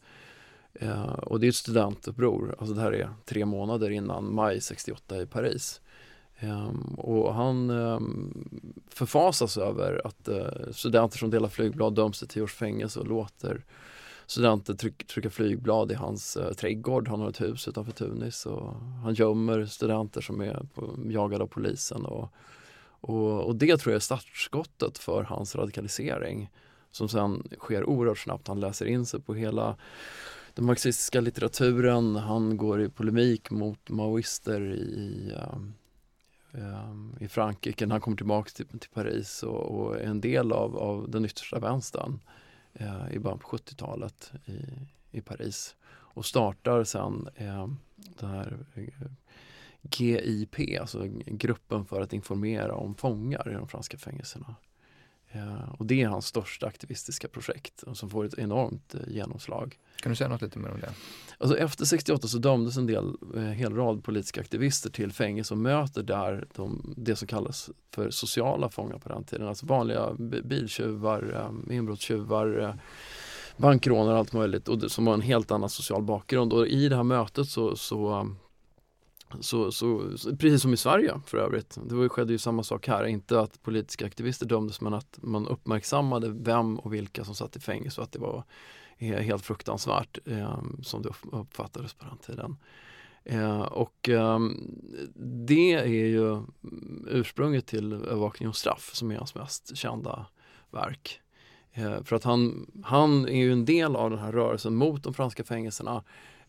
[0.83, 5.21] Uh, och det är ett studentuppror, alltså det här är tre månader innan maj 68
[5.21, 5.81] i Paris.
[6.43, 8.33] Um, och han um,
[8.89, 13.65] förfasas över att uh, studenter som delar flygblad döms till tio års fängelse och låter
[14.31, 17.07] studenter tryck, trycker flygblad i hans eh, trädgård.
[17.07, 21.47] Han har ett hus utanför Tunis och han gömmer studenter som är på, jagade av
[21.47, 22.05] polisen.
[22.05, 22.33] Och,
[22.83, 26.49] och, och, det tror jag är startskottet för hans radikalisering
[26.91, 28.47] som sen sker oerhört snabbt.
[28.47, 29.75] Han läser in sig på hela
[30.53, 32.15] den marxistiska litteraturen.
[32.15, 35.73] Han går i polemik mot maoister i, i ehm,
[36.53, 40.77] ehm, Frankrike när han kommer tillbaka till, till Paris och, och, är en del av,
[40.77, 42.19] av den yttersta vänstern
[42.73, 44.59] eh, i början på 70-talet i,
[45.11, 49.11] i Paris och startar sen eh, den här eh,
[49.81, 54.55] GIP, alltså gruppen för att informera om fångar i de franska fängelserna.
[55.31, 59.77] Eh, och det är hans största aktivistiska projekt som får ett enormt eh, genomslag.
[60.01, 60.93] Kan du säga något lite mer om det?
[61.37, 65.53] Alltså efter 68 så dömdes en del, en eh, hel rad politiska aktivister till fängelse
[65.53, 69.47] och möter där de, det som kallas för sociala fångar på den tiden.
[69.47, 70.13] Alltså vanliga
[70.43, 72.79] biltjuvar, inbrottstjuvar,
[73.57, 76.53] bankrånare och allt möjligt och som har en helt annan social bakgrund.
[76.53, 78.29] Och i det här mötet så, så
[79.39, 81.77] så, så, precis som i Sverige för övrigt.
[81.85, 83.05] Det var, skedde ju samma sak här.
[83.05, 87.59] Inte att politiska aktivister dömdes men att man uppmärksammade vem och vilka som satt i
[87.59, 88.43] fängelse och att det var
[88.97, 92.57] helt fruktansvärt eh, som det uppfattades på den tiden.
[93.23, 94.39] Eh, och eh,
[95.45, 96.41] det är ju
[97.07, 100.25] ursprunget till Övervakning och straff som är hans mest kända
[100.71, 101.21] verk.
[101.73, 105.13] Eh, för att han, han är ju en del av den här rörelsen mot de
[105.13, 106.03] franska fängelserna.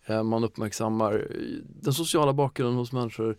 [0.06, 3.36] Eh, man uppmärksammar eh, den sociala bakgrunden hos människor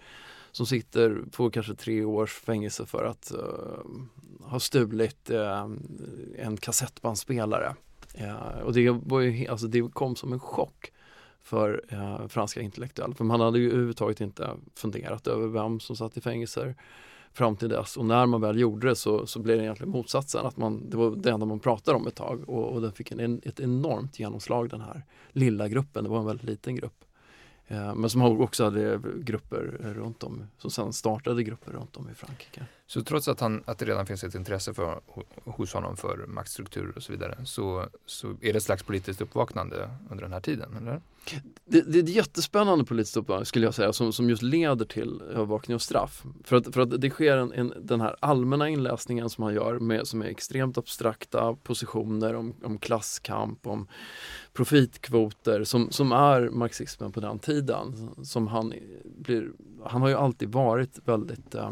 [0.52, 5.70] som sitter på kanske tre års fängelse för att uh, ha stulit uh,
[6.38, 7.76] en kassettbandspelare.
[8.22, 10.92] Uh, och det, var ju, alltså det kom som en chock
[11.42, 13.16] för uh, franska intellektuella.
[13.16, 16.76] För man hade ju överhuvudtaget inte funderat över vem som satt i fängelser
[17.34, 17.98] fram till dess.
[17.98, 20.46] Och när man väl gjorde det så, så blev det egentligen motsatsen.
[20.46, 23.12] Att man, det var det enda man pratade om ett tag och, och den fick
[23.12, 26.04] en, ett enormt genomslag den här lilla gruppen.
[26.04, 27.06] Det var en väldigt liten grupp.
[27.68, 32.14] Eh, men som också hade grupper runt om, som sen startade grupper runt om i
[32.14, 32.66] Frankrike.
[32.94, 35.02] Så trots att, han, att det redan finns ett intresse för,
[35.46, 39.90] hos honom för maktstrukturer och så vidare så, så är det ett slags politiskt uppvaknande
[40.12, 40.78] under den här tiden?
[40.78, 41.02] Eller?
[41.66, 45.22] Det, det är ett jättespännande politiskt uppvaknande skulle jag säga som, som just leder till
[45.22, 46.24] övervakning och straff.
[46.44, 49.80] För att, för att det sker en, en, den här allmänna inläsningen som han gör
[49.80, 53.88] med, som är extremt abstrakta positioner om, om klasskamp, om
[54.54, 58.10] profitkvoter som, som är marxismen på den tiden.
[58.24, 58.74] Som han,
[59.18, 59.52] blir,
[59.86, 61.72] han har ju alltid varit väldigt eh, eh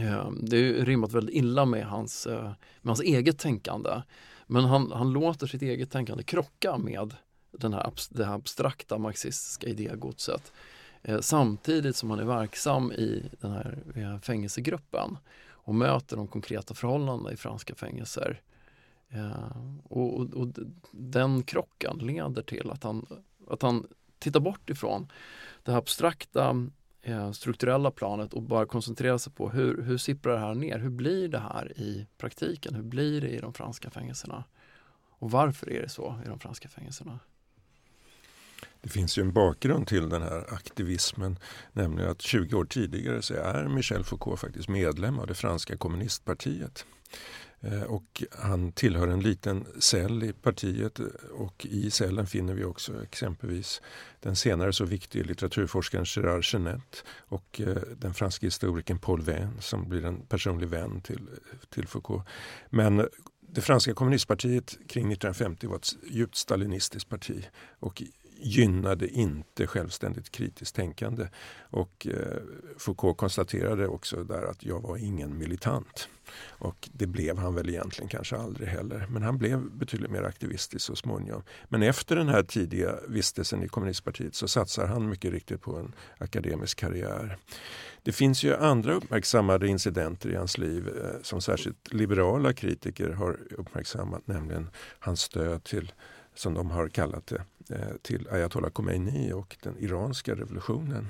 [0.00, 2.42] Eh, det är rimmat väldigt illa med hans, eh,
[2.80, 4.02] med hans eget tänkande.
[4.46, 7.14] Men han, han låter sitt eget tänkande krocka med
[7.52, 10.52] den här, det här abstrakta marxistiska idégodset.
[11.02, 17.32] Eh, samtidigt som han är verksam i den här fängelsegruppen och möter de konkreta förhållandena
[17.32, 18.40] i franska fängelser.
[19.82, 20.48] Och, och, och,
[20.90, 23.06] den krocken leder till att han,
[23.48, 23.86] att han
[24.18, 25.08] tittar bort ifrån
[25.62, 26.70] det här abstrakta
[27.02, 30.78] Eh, strukturella planet och bara koncentrera sig på hur, hur sipprar det här ner?
[30.78, 32.74] Hur blir det här i praktiken?
[32.74, 34.44] Hur blir det i de franska fängelserna?
[35.18, 37.18] Och varför är det så i de franska fängelserna?
[38.82, 41.38] Det finns ju en bakgrund till den här aktivismen,
[41.72, 46.86] nämligen att 20 år tidigare så är Michel Foucault faktiskt medlem av det franska kommunistpartiet.
[47.62, 52.64] Eh, och han tillhör en liten cell i partiet eh, och i cellen finner vi
[52.64, 53.82] också exempelvis
[54.20, 59.88] den senare så viktiga litteraturforskaren Gérard Genet och eh, den franska historikern Paul Vain som
[59.88, 61.28] blir en personlig vän till,
[61.70, 62.24] till Foucault.
[62.70, 63.08] Men
[63.40, 67.44] det franska kommunistpartiet kring 1950 var ett djupt stalinistiskt parti
[67.78, 68.02] och
[68.42, 71.28] gynnade inte självständigt kritiskt tänkande.
[71.60, 72.42] Och eh,
[72.78, 76.08] Foucault konstaterade också där att jag var ingen militant.
[76.48, 79.06] Och det blev han väl egentligen kanske aldrig heller.
[79.10, 81.42] Men han blev betydligt mer aktivistisk så småningom.
[81.68, 85.92] Men efter den här tidiga vistelsen i kommunistpartiet så satsar han mycket riktigt på en
[86.18, 87.38] akademisk karriär.
[88.02, 93.38] Det finns ju andra uppmärksammade incidenter i hans liv eh, som särskilt liberala kritiker har
[93.58, 95.92] uppmärksammat, nämligen hans stöd till
[96.34, 101.08] som de har kallat det, Eh, till ayatollah Khomeini och den iranska revolutionen.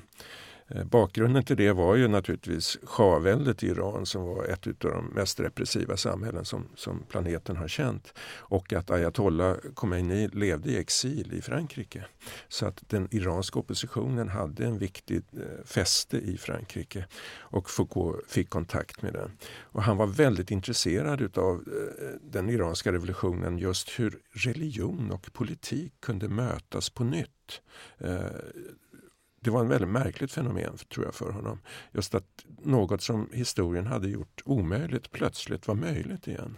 [0.74, 5.06] Eh, bakgrunden till det var ju naturligtvis shahväldet i Iran som var ett av de
[5.06, 8.14] mest repressiva samhällen som, som planeten har känt.
[8.38, 12.04] Och att ayatollah Khomeini levde i exil i Frankrike.
[12.48, 17.06] Så att den iranska oppositionen hade en viktig eh, fäste i Frankrike.
[17.38, 19.30] Och Foucault fick kontakt med den.
[19.62, 25.92] Och han var väldigt intresserad utav eh, den iranska revolutionen just hur religion och politik
[26.00, 27.28] kunde mötas på nytt.
[29.42, 31.60] Det var en väldigt märkligt fenomen tror jag för honom.
[31.92, 36.56] Just att något som historien hade gjort omöjligt plötsligt var möjligt igen.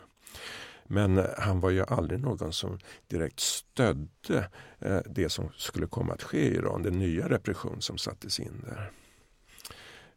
[0.84, 6.12] Men eh, han var ju aldrig någon som direkt stödde eh, det som skulle komma
[6.12, 8.90] att ske i Iran, den nya repression som sattes in där.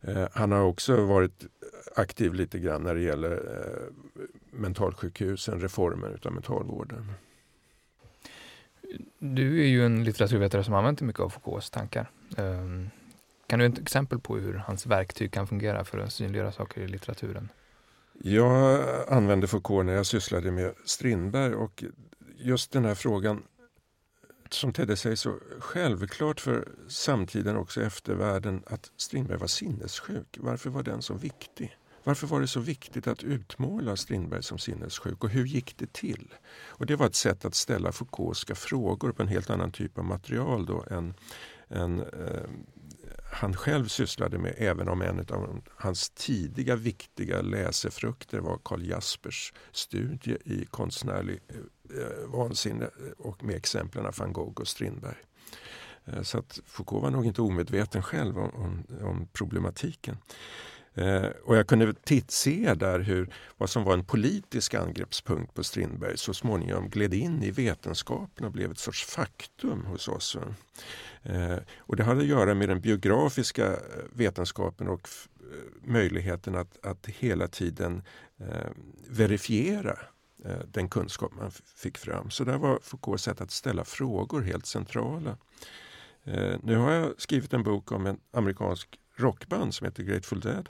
[0.02, 1.46] Eh, han har också varit
[1.96, 3.42] aktiv lite grann när det gäller
[4.52, 7.12] mentalsjukhusen, reformen av mentalvården.
[9.34, 12.12] Du är ju en litteraturvetare som använder mycket av Foucaults tankar.
[12.38, 12.90] Um,
[13.48, 16.82] kan du ge ett exempel på hur hans verktyg kan fungera för att synliggöra saker
[16.82, 17.50] i litteraturen?
[18.24, 21.84] Jag använde Foucault när jag sysslade med Strindberg och
[22.38, 23.44] just den här frågan
[24.50, 30.38] som tedde sig så självklart för samtiden också eftervärlden att Strindberg var sinnessjuk.
[30.42, 31.78] Varför var den så viktig?
[32.06, 36.34] Varför var det så viktigt att utmåla Strindberg som sinnessjuk och hur gick det till?
[36.68, 40.06] Och Det var ett sätt att ställa Foucaultska frågor på en helt annan typ av
[40.06, 41.14] material då än,
[41.70, 42.50] än eh,
[43.32, 49.54] han själv sysslade med, även om en av hans tidiga viktiga läsefrukter var Karl Jaspers
[49.72, 55.18] studie i konstnärlig eh, vansinne och med exemplen van Gogh och Strindberg.
[56.06, 60.18] Eh, så att Foucault var nog inte omedveten själv om, om, om problematiken.
[60.98, 61.94] Eh, och jag kunde
[62.28, 67.44] se där hur vad som var en politisk angreppspunkt på Strindberg så småningom gled in
[67.44, 70.38] i vetenskapen och blev ett sorts faktum hos oss.
[71.24, 73.78] Eh, och det hade att göra med den biografiska eh,
[74.14, 78.04] vetenskapen och eh, möjligheten att, att hela tiden
[78.38, 78.70] eh,
[79.10, 80.00] verifiera
[80.46, 82.30] eh, den kunskap man fick fram.
[82.30, 85.38] Så där var Foucaults sätt att ställa frågor helt centrala.
[86.62, 90.70] nu har jag skrivit en bok om en amerikansk rockband som heter Grateful Dead.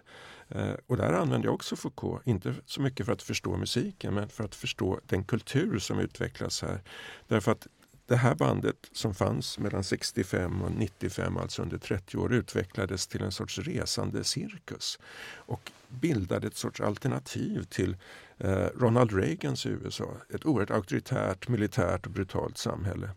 [0.49, 4.29] Eh, och där använder jag också Foucault, inte så mycket för att förstå musiken men
[4.29, 6.81] för att förstå den kultur som utvecklas här.
[7.27, 7.67] Därför att
[8.07, 13.21] det här bandet som fanns mellan 65 och 95, alltså under 30 år, utvecklades till
[13.21, 14.99] en sorts resande cirkus
[15.35, 17.97] och bildade ett sorts alternativ till
[18.37, 20.09] eh, Ronald Reagans USA.
[20.33, 23.09] Ett oerhört auktoritärt, militärt och brutalt samhälle.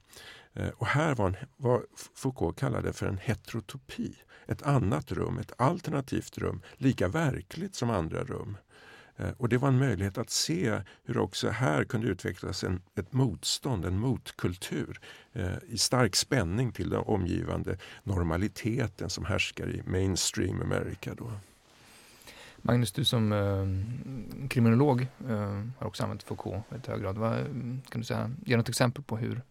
[0.59, 1.82] Eh, och här var en, vad
[2.14, 4.14] Foucault kallade för en heterotopi
[4.46, 8.56] ett annat rum, ett alternativt rum, lika verkligt som andra rum.
[9.16, 13.12] Eh, och det var en möjlighet att se hur också här kunde utvecklas en, ett
[13.12, 15.00] motstånd, en motkultur
[15.32, 21.14] eh, i stark spänning till den omgivande normaliteten som härskar i mainstream America.
[21.14, 21.32] Då.
[22.56, 27.18] Magnus, du som eh, kriminolog eh, har också använt Foucault i hög grad.
[27.18, 29.42] Vad, mm, kan du säga, ge något exempel på hur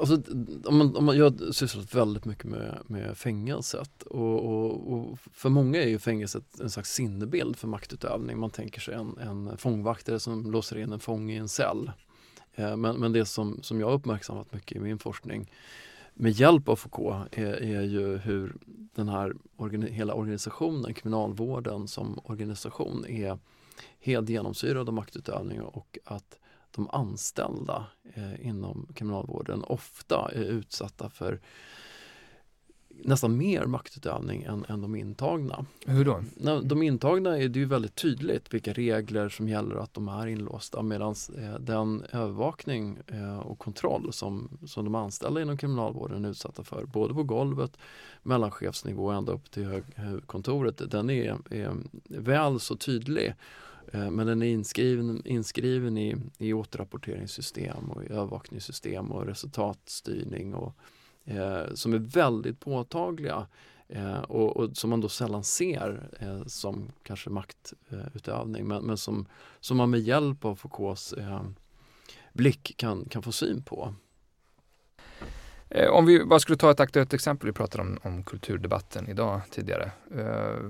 [0.00, 0.22] Alltså,
[0.64, 5.18] om man, om man, jag har sysslat väldigt mycket med, med fängelset och, och, och,
[5.32, 8.38] för många är ju fängelset en slags sinnebild för maktutövning.
[8.38, 11.90] Man tänker sig en, en fångvaktare som låser in en fånge i en cell.
[12.54, 15.50] Eh, men, men det som, som jag uppmärksammat mycket i min forskning
[16.14, 18.56] med hjälp av Foucault är, är ju hur
[18.94, 19.34] den här
[19.90, 23.38] hela organisationen, kriminalvården som organisation är
[24.00, 26.38] helt genomsyrad av maktutövning och att
[26.70, 31.40] de anställda eh, inom kriminalvården ofta är utsatta för
[33.04, 35.66] nästan mer maktutövning än, än de intagna.
[35.86, 36.22] Hur då?
[36.62, 40.82] De intagna är det ju väldigt tydligt vilka regler som gäller att de är inlåsta
[40.82, 46.64] medan eh, den övervakning eh, och kontroll som, som de anställda inom kriminalvården är utsatta
[46.64, 47.76] för, både på golvet,
[48.22, 49.82] mellanchefsnivå och ända upp till
[50.26, 51.76] kontoret, den är, är
[52.08, 53.34] väl så tydlig
[53.92, 60.76] Eh, men den är inskriven, inskriven i, i återrapporteringssystem och i övervakningssystem och resultatstyrning och,
[61.24, 63.46] eh, som är väldigt påtagliga
[63.88, 69.26] eh, och, och, som man då sällan ser eh, som kanske maktutövning men, men som,
[69.60, 71.42] som man med hjälp av Foucaults eh,
[72.32, 73.94] blick kan, kan få syn på.
[75.70, 79.40] Eh, om vi bara skulle ta ett aktuellt exempel, vi pratade om, om kulturdebatten idag
[79.50, 79.90] tidigare.
[80.16, 80.62] Eh,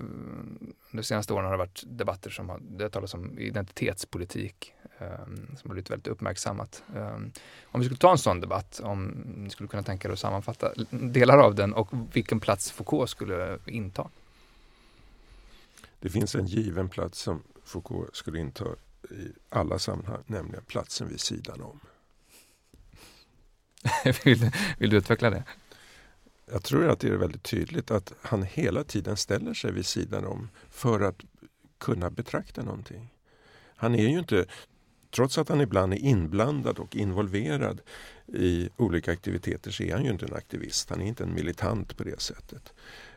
[0.91, 5.57] de senaste åren har det varit debatter som har, det har talats om identitetspolitik ehm,
[5.57, 6.83] som har blivit väldigt uppmärksammat.
[6.97, 7.33] Ehm,
[7.65, 10.73] om vi skulle ta en sån debatt, om ni skulle kunna tänka er att sammanfatta
[10.91, 14.09] delar av den och vilken plats Foucault skulle inta?
[16.01, 18.65] Det finns en given plats som Foucault skulle inta
[19.11, 21.81] i alla sammanhang, nämligen platsen vid sidan om.
[24.25, 25.45] vill, vill du utveckla det?
[26.53, 30.25] Jag tror att det är väldigt tydligt att han hela tiden ställer sig vid sidan
[30.25, 31.21] om för att
[31.79, 33.15] kunna betrakta någonting.
[33.77, 34.47] Han är ju inte,
[35.11, 37.81] trots att han ibland är inblandad och involverad
[38.27, 40.91] i olika aktiviteter så är han ju inte en aktivist.
[40.91, 42.73] Han är inte en militant på det sättet.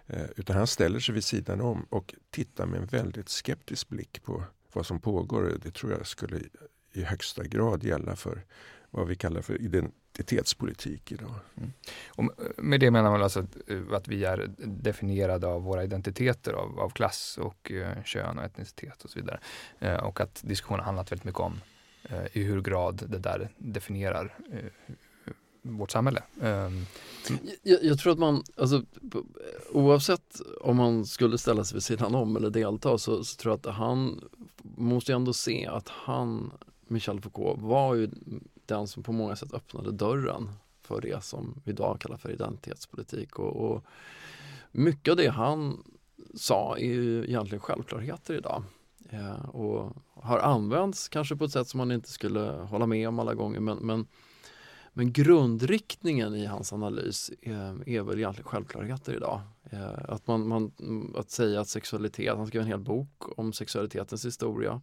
[0.07, 4.23] Eh, utan han ställer sig vid sidan om och tittar med en väldigt skeptisk blick
[4.23, 4.43] på
[4.73, 5.57] vad som pågår.
[5.63, 6.41] Det tror jag skulle
[6.93, 8.41] i högsta grad gälla för
[8.89, 9.61] vad vi kallar för
[10.21, 11.35] identitetspolitik idag.
[11.57, 11.71] Mm.
[12.07, 12.25] Och
[12.57, 16.79] med det menar man alltså att, eh, att, vi är definierade av våra identiteter av,
[16.79, 19.39] av klass och uh, kön och etnicitet och så vidare.
[19.83, 21.61] Uh, och att diskussionen handlat väldigt mycket om
[22.11, 24.37] uh, i hur grad det där definierar
[25.63, 26.23] vårt samhälle.
[26.41, 26.85] Um,
[27.63, 28.83] jag, jag, tror att man, alltså,
[29.71, 33.59] oavsett om man skulle ställa sig vid sidan om eller delta så, så tror jag
[33.59, 34.21] att han
[34.63, 36.51] måste ändå se att han,
[36.87, 38.09] Michel Foucault, var ju
[38.71, 40.49] den som på många sätt öppnade dörren
[40.81, 43.39] för det som vi idag kallar för identitetspolitik.
[43.39, 43.83] Och, och
[44.71, 45.83] mycket av det han
[46.35, 48.63] sa är ju egentligen självklarheter idag.
[49.09, 53.19] Eh, och har använts kanske på ett sätt som man inte skulle hålla med om
[53.19, 54.07] alla gånger men, men,
[54.93, 59.41] men grundriktningen i hans analys är, är väl egentligen självklarheter idag.
[59.71, 60.71] Eh, att, man, man,
[61.17, 64.81] att säga att sexualitet, han skrev en hel bok om sexualitetens historia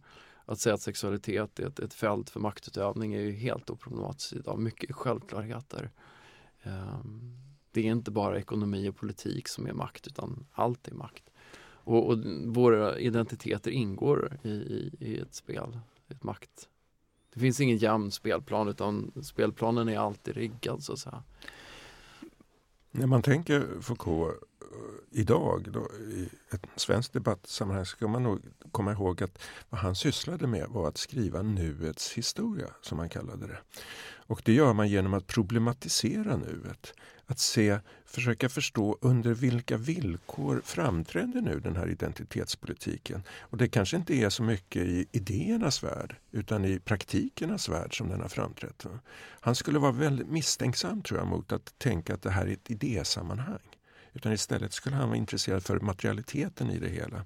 [0.49, 4.59] att säga att sexualitet är ett, ett fält för maktutövning är ju helt oproblematiskt idag.
[4.59, 5.91] Mycket självklarheter.
[6.63, 7.37] Um,
[7.71, 11.29] det är inte bara ekonomi och politik som är makt utan allt är makt.
[11.61, 16.69] Och, och våra identiteter ingår i, i, i, ett spel, ett makt.
[17.33, 21.23] Det finns ingen jämn spelplan utan spelplanen är alltid riggad så att säga.
[22.91, 24.43] När man tänker Foucault
[25.11, 28.39] idag då, i ett svenskt debattsammanhang ska man nog
[28.71, 29.39] komma ihåg att
[29.69, 33.57] vad han sysslade med var att skriva nuets historia, som han kallade det.
[34.29, 36.93] Och det gör man genom att problematisera nuet.
[37.25, 43.23] Att se, försöka förstå under vilka villkor framträder nu den här identitetspolitiken.
[43.39, 48.09] Och det kanske inte är så mycket i idéernas värld utan i praktikernas värld som
[48.09, 48.85] den har framträtt.
[49.39, 52.71] Han skulle vara väldigt misstänksam tror jag mot att tänka att det här är ett
[52.71, 53.68] idésammanhang.
[54.19, 57.25] Utan istället skulle han vara intresserad för materialiteten i det hela.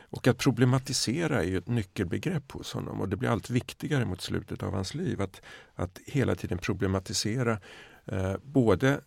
[0.00, 4.20] Och att problematisera är ju ett nyckelbegrepp hos honom och det blir allt viktigare mot
[4.20, 5.42] slutet av hans liv att,
[5.74, 7.58] att hela tiden problematisera
[8.04, 9.00] eh, både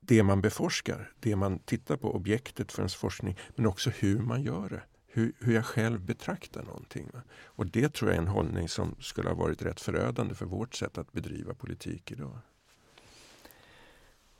[0.00, 4.42] det man beforskar, det man tittar på, objektet för ens forskning, men också hur man
[4.42, 4.82] gör det.
[5.06, 7.10] Hur, hur jag själv betraktar någonting.
[7.44, 10.74] Och det tror jag är en hållning som skulle ha varit rätt förödande för vårt
[10.74, 12.38] sätt att bedriva politik idag.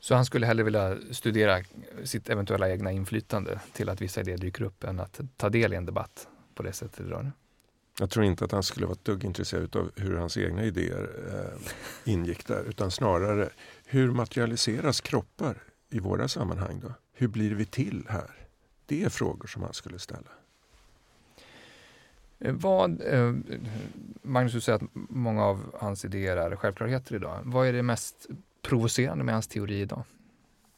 [0.03, 1.63] Så han skulle hellre vilja studera
[2.03, 5.75] sitt eventuella egna inflytande till att vissa idéer dyker upp än att ta del i
[5.75, 7.31] en debatt på det sättet idag?
[7.99, 11.09] Jag tror inte att han skulle vara ett dugg intresserad av hur hans egna idéer
[11.33, 13.49] eh, ingick där utan snarare
[13.85, 16.79] hur materialiseras kroppar i våra sammanhang?
[16.79, 16.93] då?
[17.13, 18.31] Hur blir vi till här?
[18.85, 20.31] Det är frågor som han skulle ställa.
[22.39, 23.33] Eh, vad, eh,
[24.21, 27.39] Magnus, du säger att många av hans idéer är självklarheter idag.
[27.43, 28.27] Vad är det mest
[28.63, 30.03] provocerande med hans teori idag?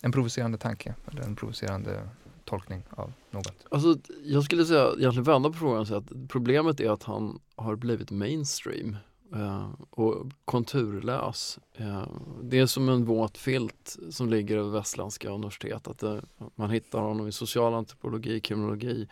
[0.02, 2.10] En provocerande tanke eller en provocerande
[2.46, 3.66] tolkning av något?
[3.70, 7.40] Alltså, jag skulle säga, egentligen vända på frågan och säga att problemet är att han
[7.56, 8.98] har blivit mainstream
[9.36, 11.60] eh, och konturlös.
[11.74, 12.08] Eh,
[12.44, 15.88] det är som en våt filt som ligger över västländska universitet.
[15.88, 16.22] Att det,
[16.56, 19.08] man hittar honom i socialantropologi, kriminologi,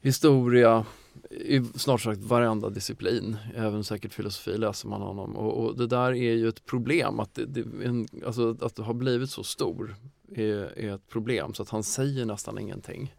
[0.00, 0.86] historia,
[1.30, 5.36] i snart sagt varenda disciplin, även säkert filosofi läser man honom.
[5.36, 8.82] Och, och det där är ju ett problem, att, det, det, en, alltså, att det
[8.82, 9.96] har blivit så stor
[10.34, 13.14] är, är, ett problem så att han säger nästan ingenting.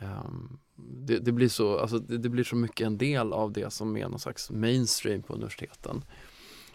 [0.00, 3.72] Um, det, det, blir så, alltså, det, det, blir så mycket en del av det
[3.72, 6.04] som är någon slags mainstream på universiteten.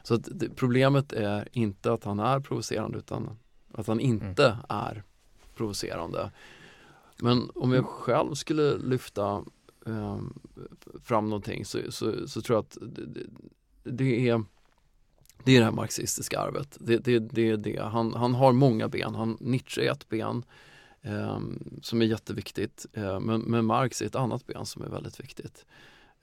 [0.03, 3.38] Så att problemet är inte att han är provocerande utan
[3.74, 4.59] att han inte mm.
[4.70, 5.03] är
[5.55, 6.32] provocerande.
[7.22, 9.43] Men om jag själv skulle lyfta
[9.86, 10.39] Ehm,
[11.03, 13.23] fram någonting så, så, så, tror jag att det,
[13.84, 14.43] det, är
[15.43, 16.77] det är det här marxistiska arvet.
[16.80, 17.82] Det, det, det är det.
[17.84, 19.15] Han, han har många ben.
[19.15, 20.43] Han, Nietzsche är ett ben
[21.01, 21.39] eh,
[21.82, 22.86] som är jätteviktigt.
[22.93, 25.65] Eh, men, men Marx är ett annat ben som är väldigt viktigt.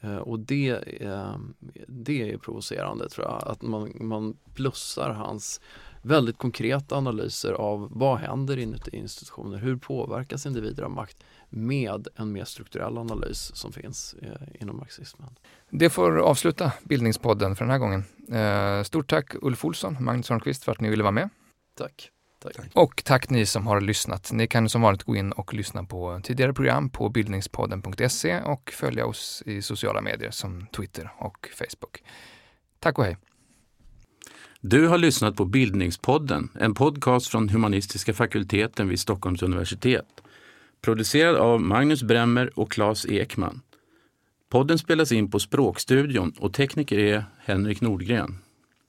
[0.00, 1.54] Eh, och det, ehm,
[1.88, 3.42] det är provocerande tror jag.
[3.46, 5.61] Att man, man plussar hans
[6.02, 12.32] väldigt konkreta analyser av vad händer inuti institutioner, hur påverkas individer av makt med en
[12.32, 15.30] mer strukturell analys som finns eh, inom marxismen.
[15.70, 18.05] Det får avsluta Bildningspodden för den här gången.
[18.32, 21.28] Eh, stort tack Ulf Olsson, Magnus Holmqvist för att ni ville vara med.
[21.78, 22.11] Tack.
[22.38, 22.57] Tack.
[22.72, 24.32] Och tack ni som har lyssnat.
[24.32, 29.07] Ni kan som vanligt gå in och lyssna på tidigare program på bildningspodden.se och följa
[29.07, 32.03] oss i sociala medier som Twitter och Facebook.
[32.80, 33.16] Tack och hej!
[34.61, 40.22] Du har lyssnat på Bildningspodden, en podcast från humanistiska fakulteten vid Stockholms universitet.
[40.87, 43.61] Producerad av Magnus Bremmer och Claes Ekman.
[44.51, 48.39] Podden spelas in på Språkstudion och tekniker är Henrik Nordgren.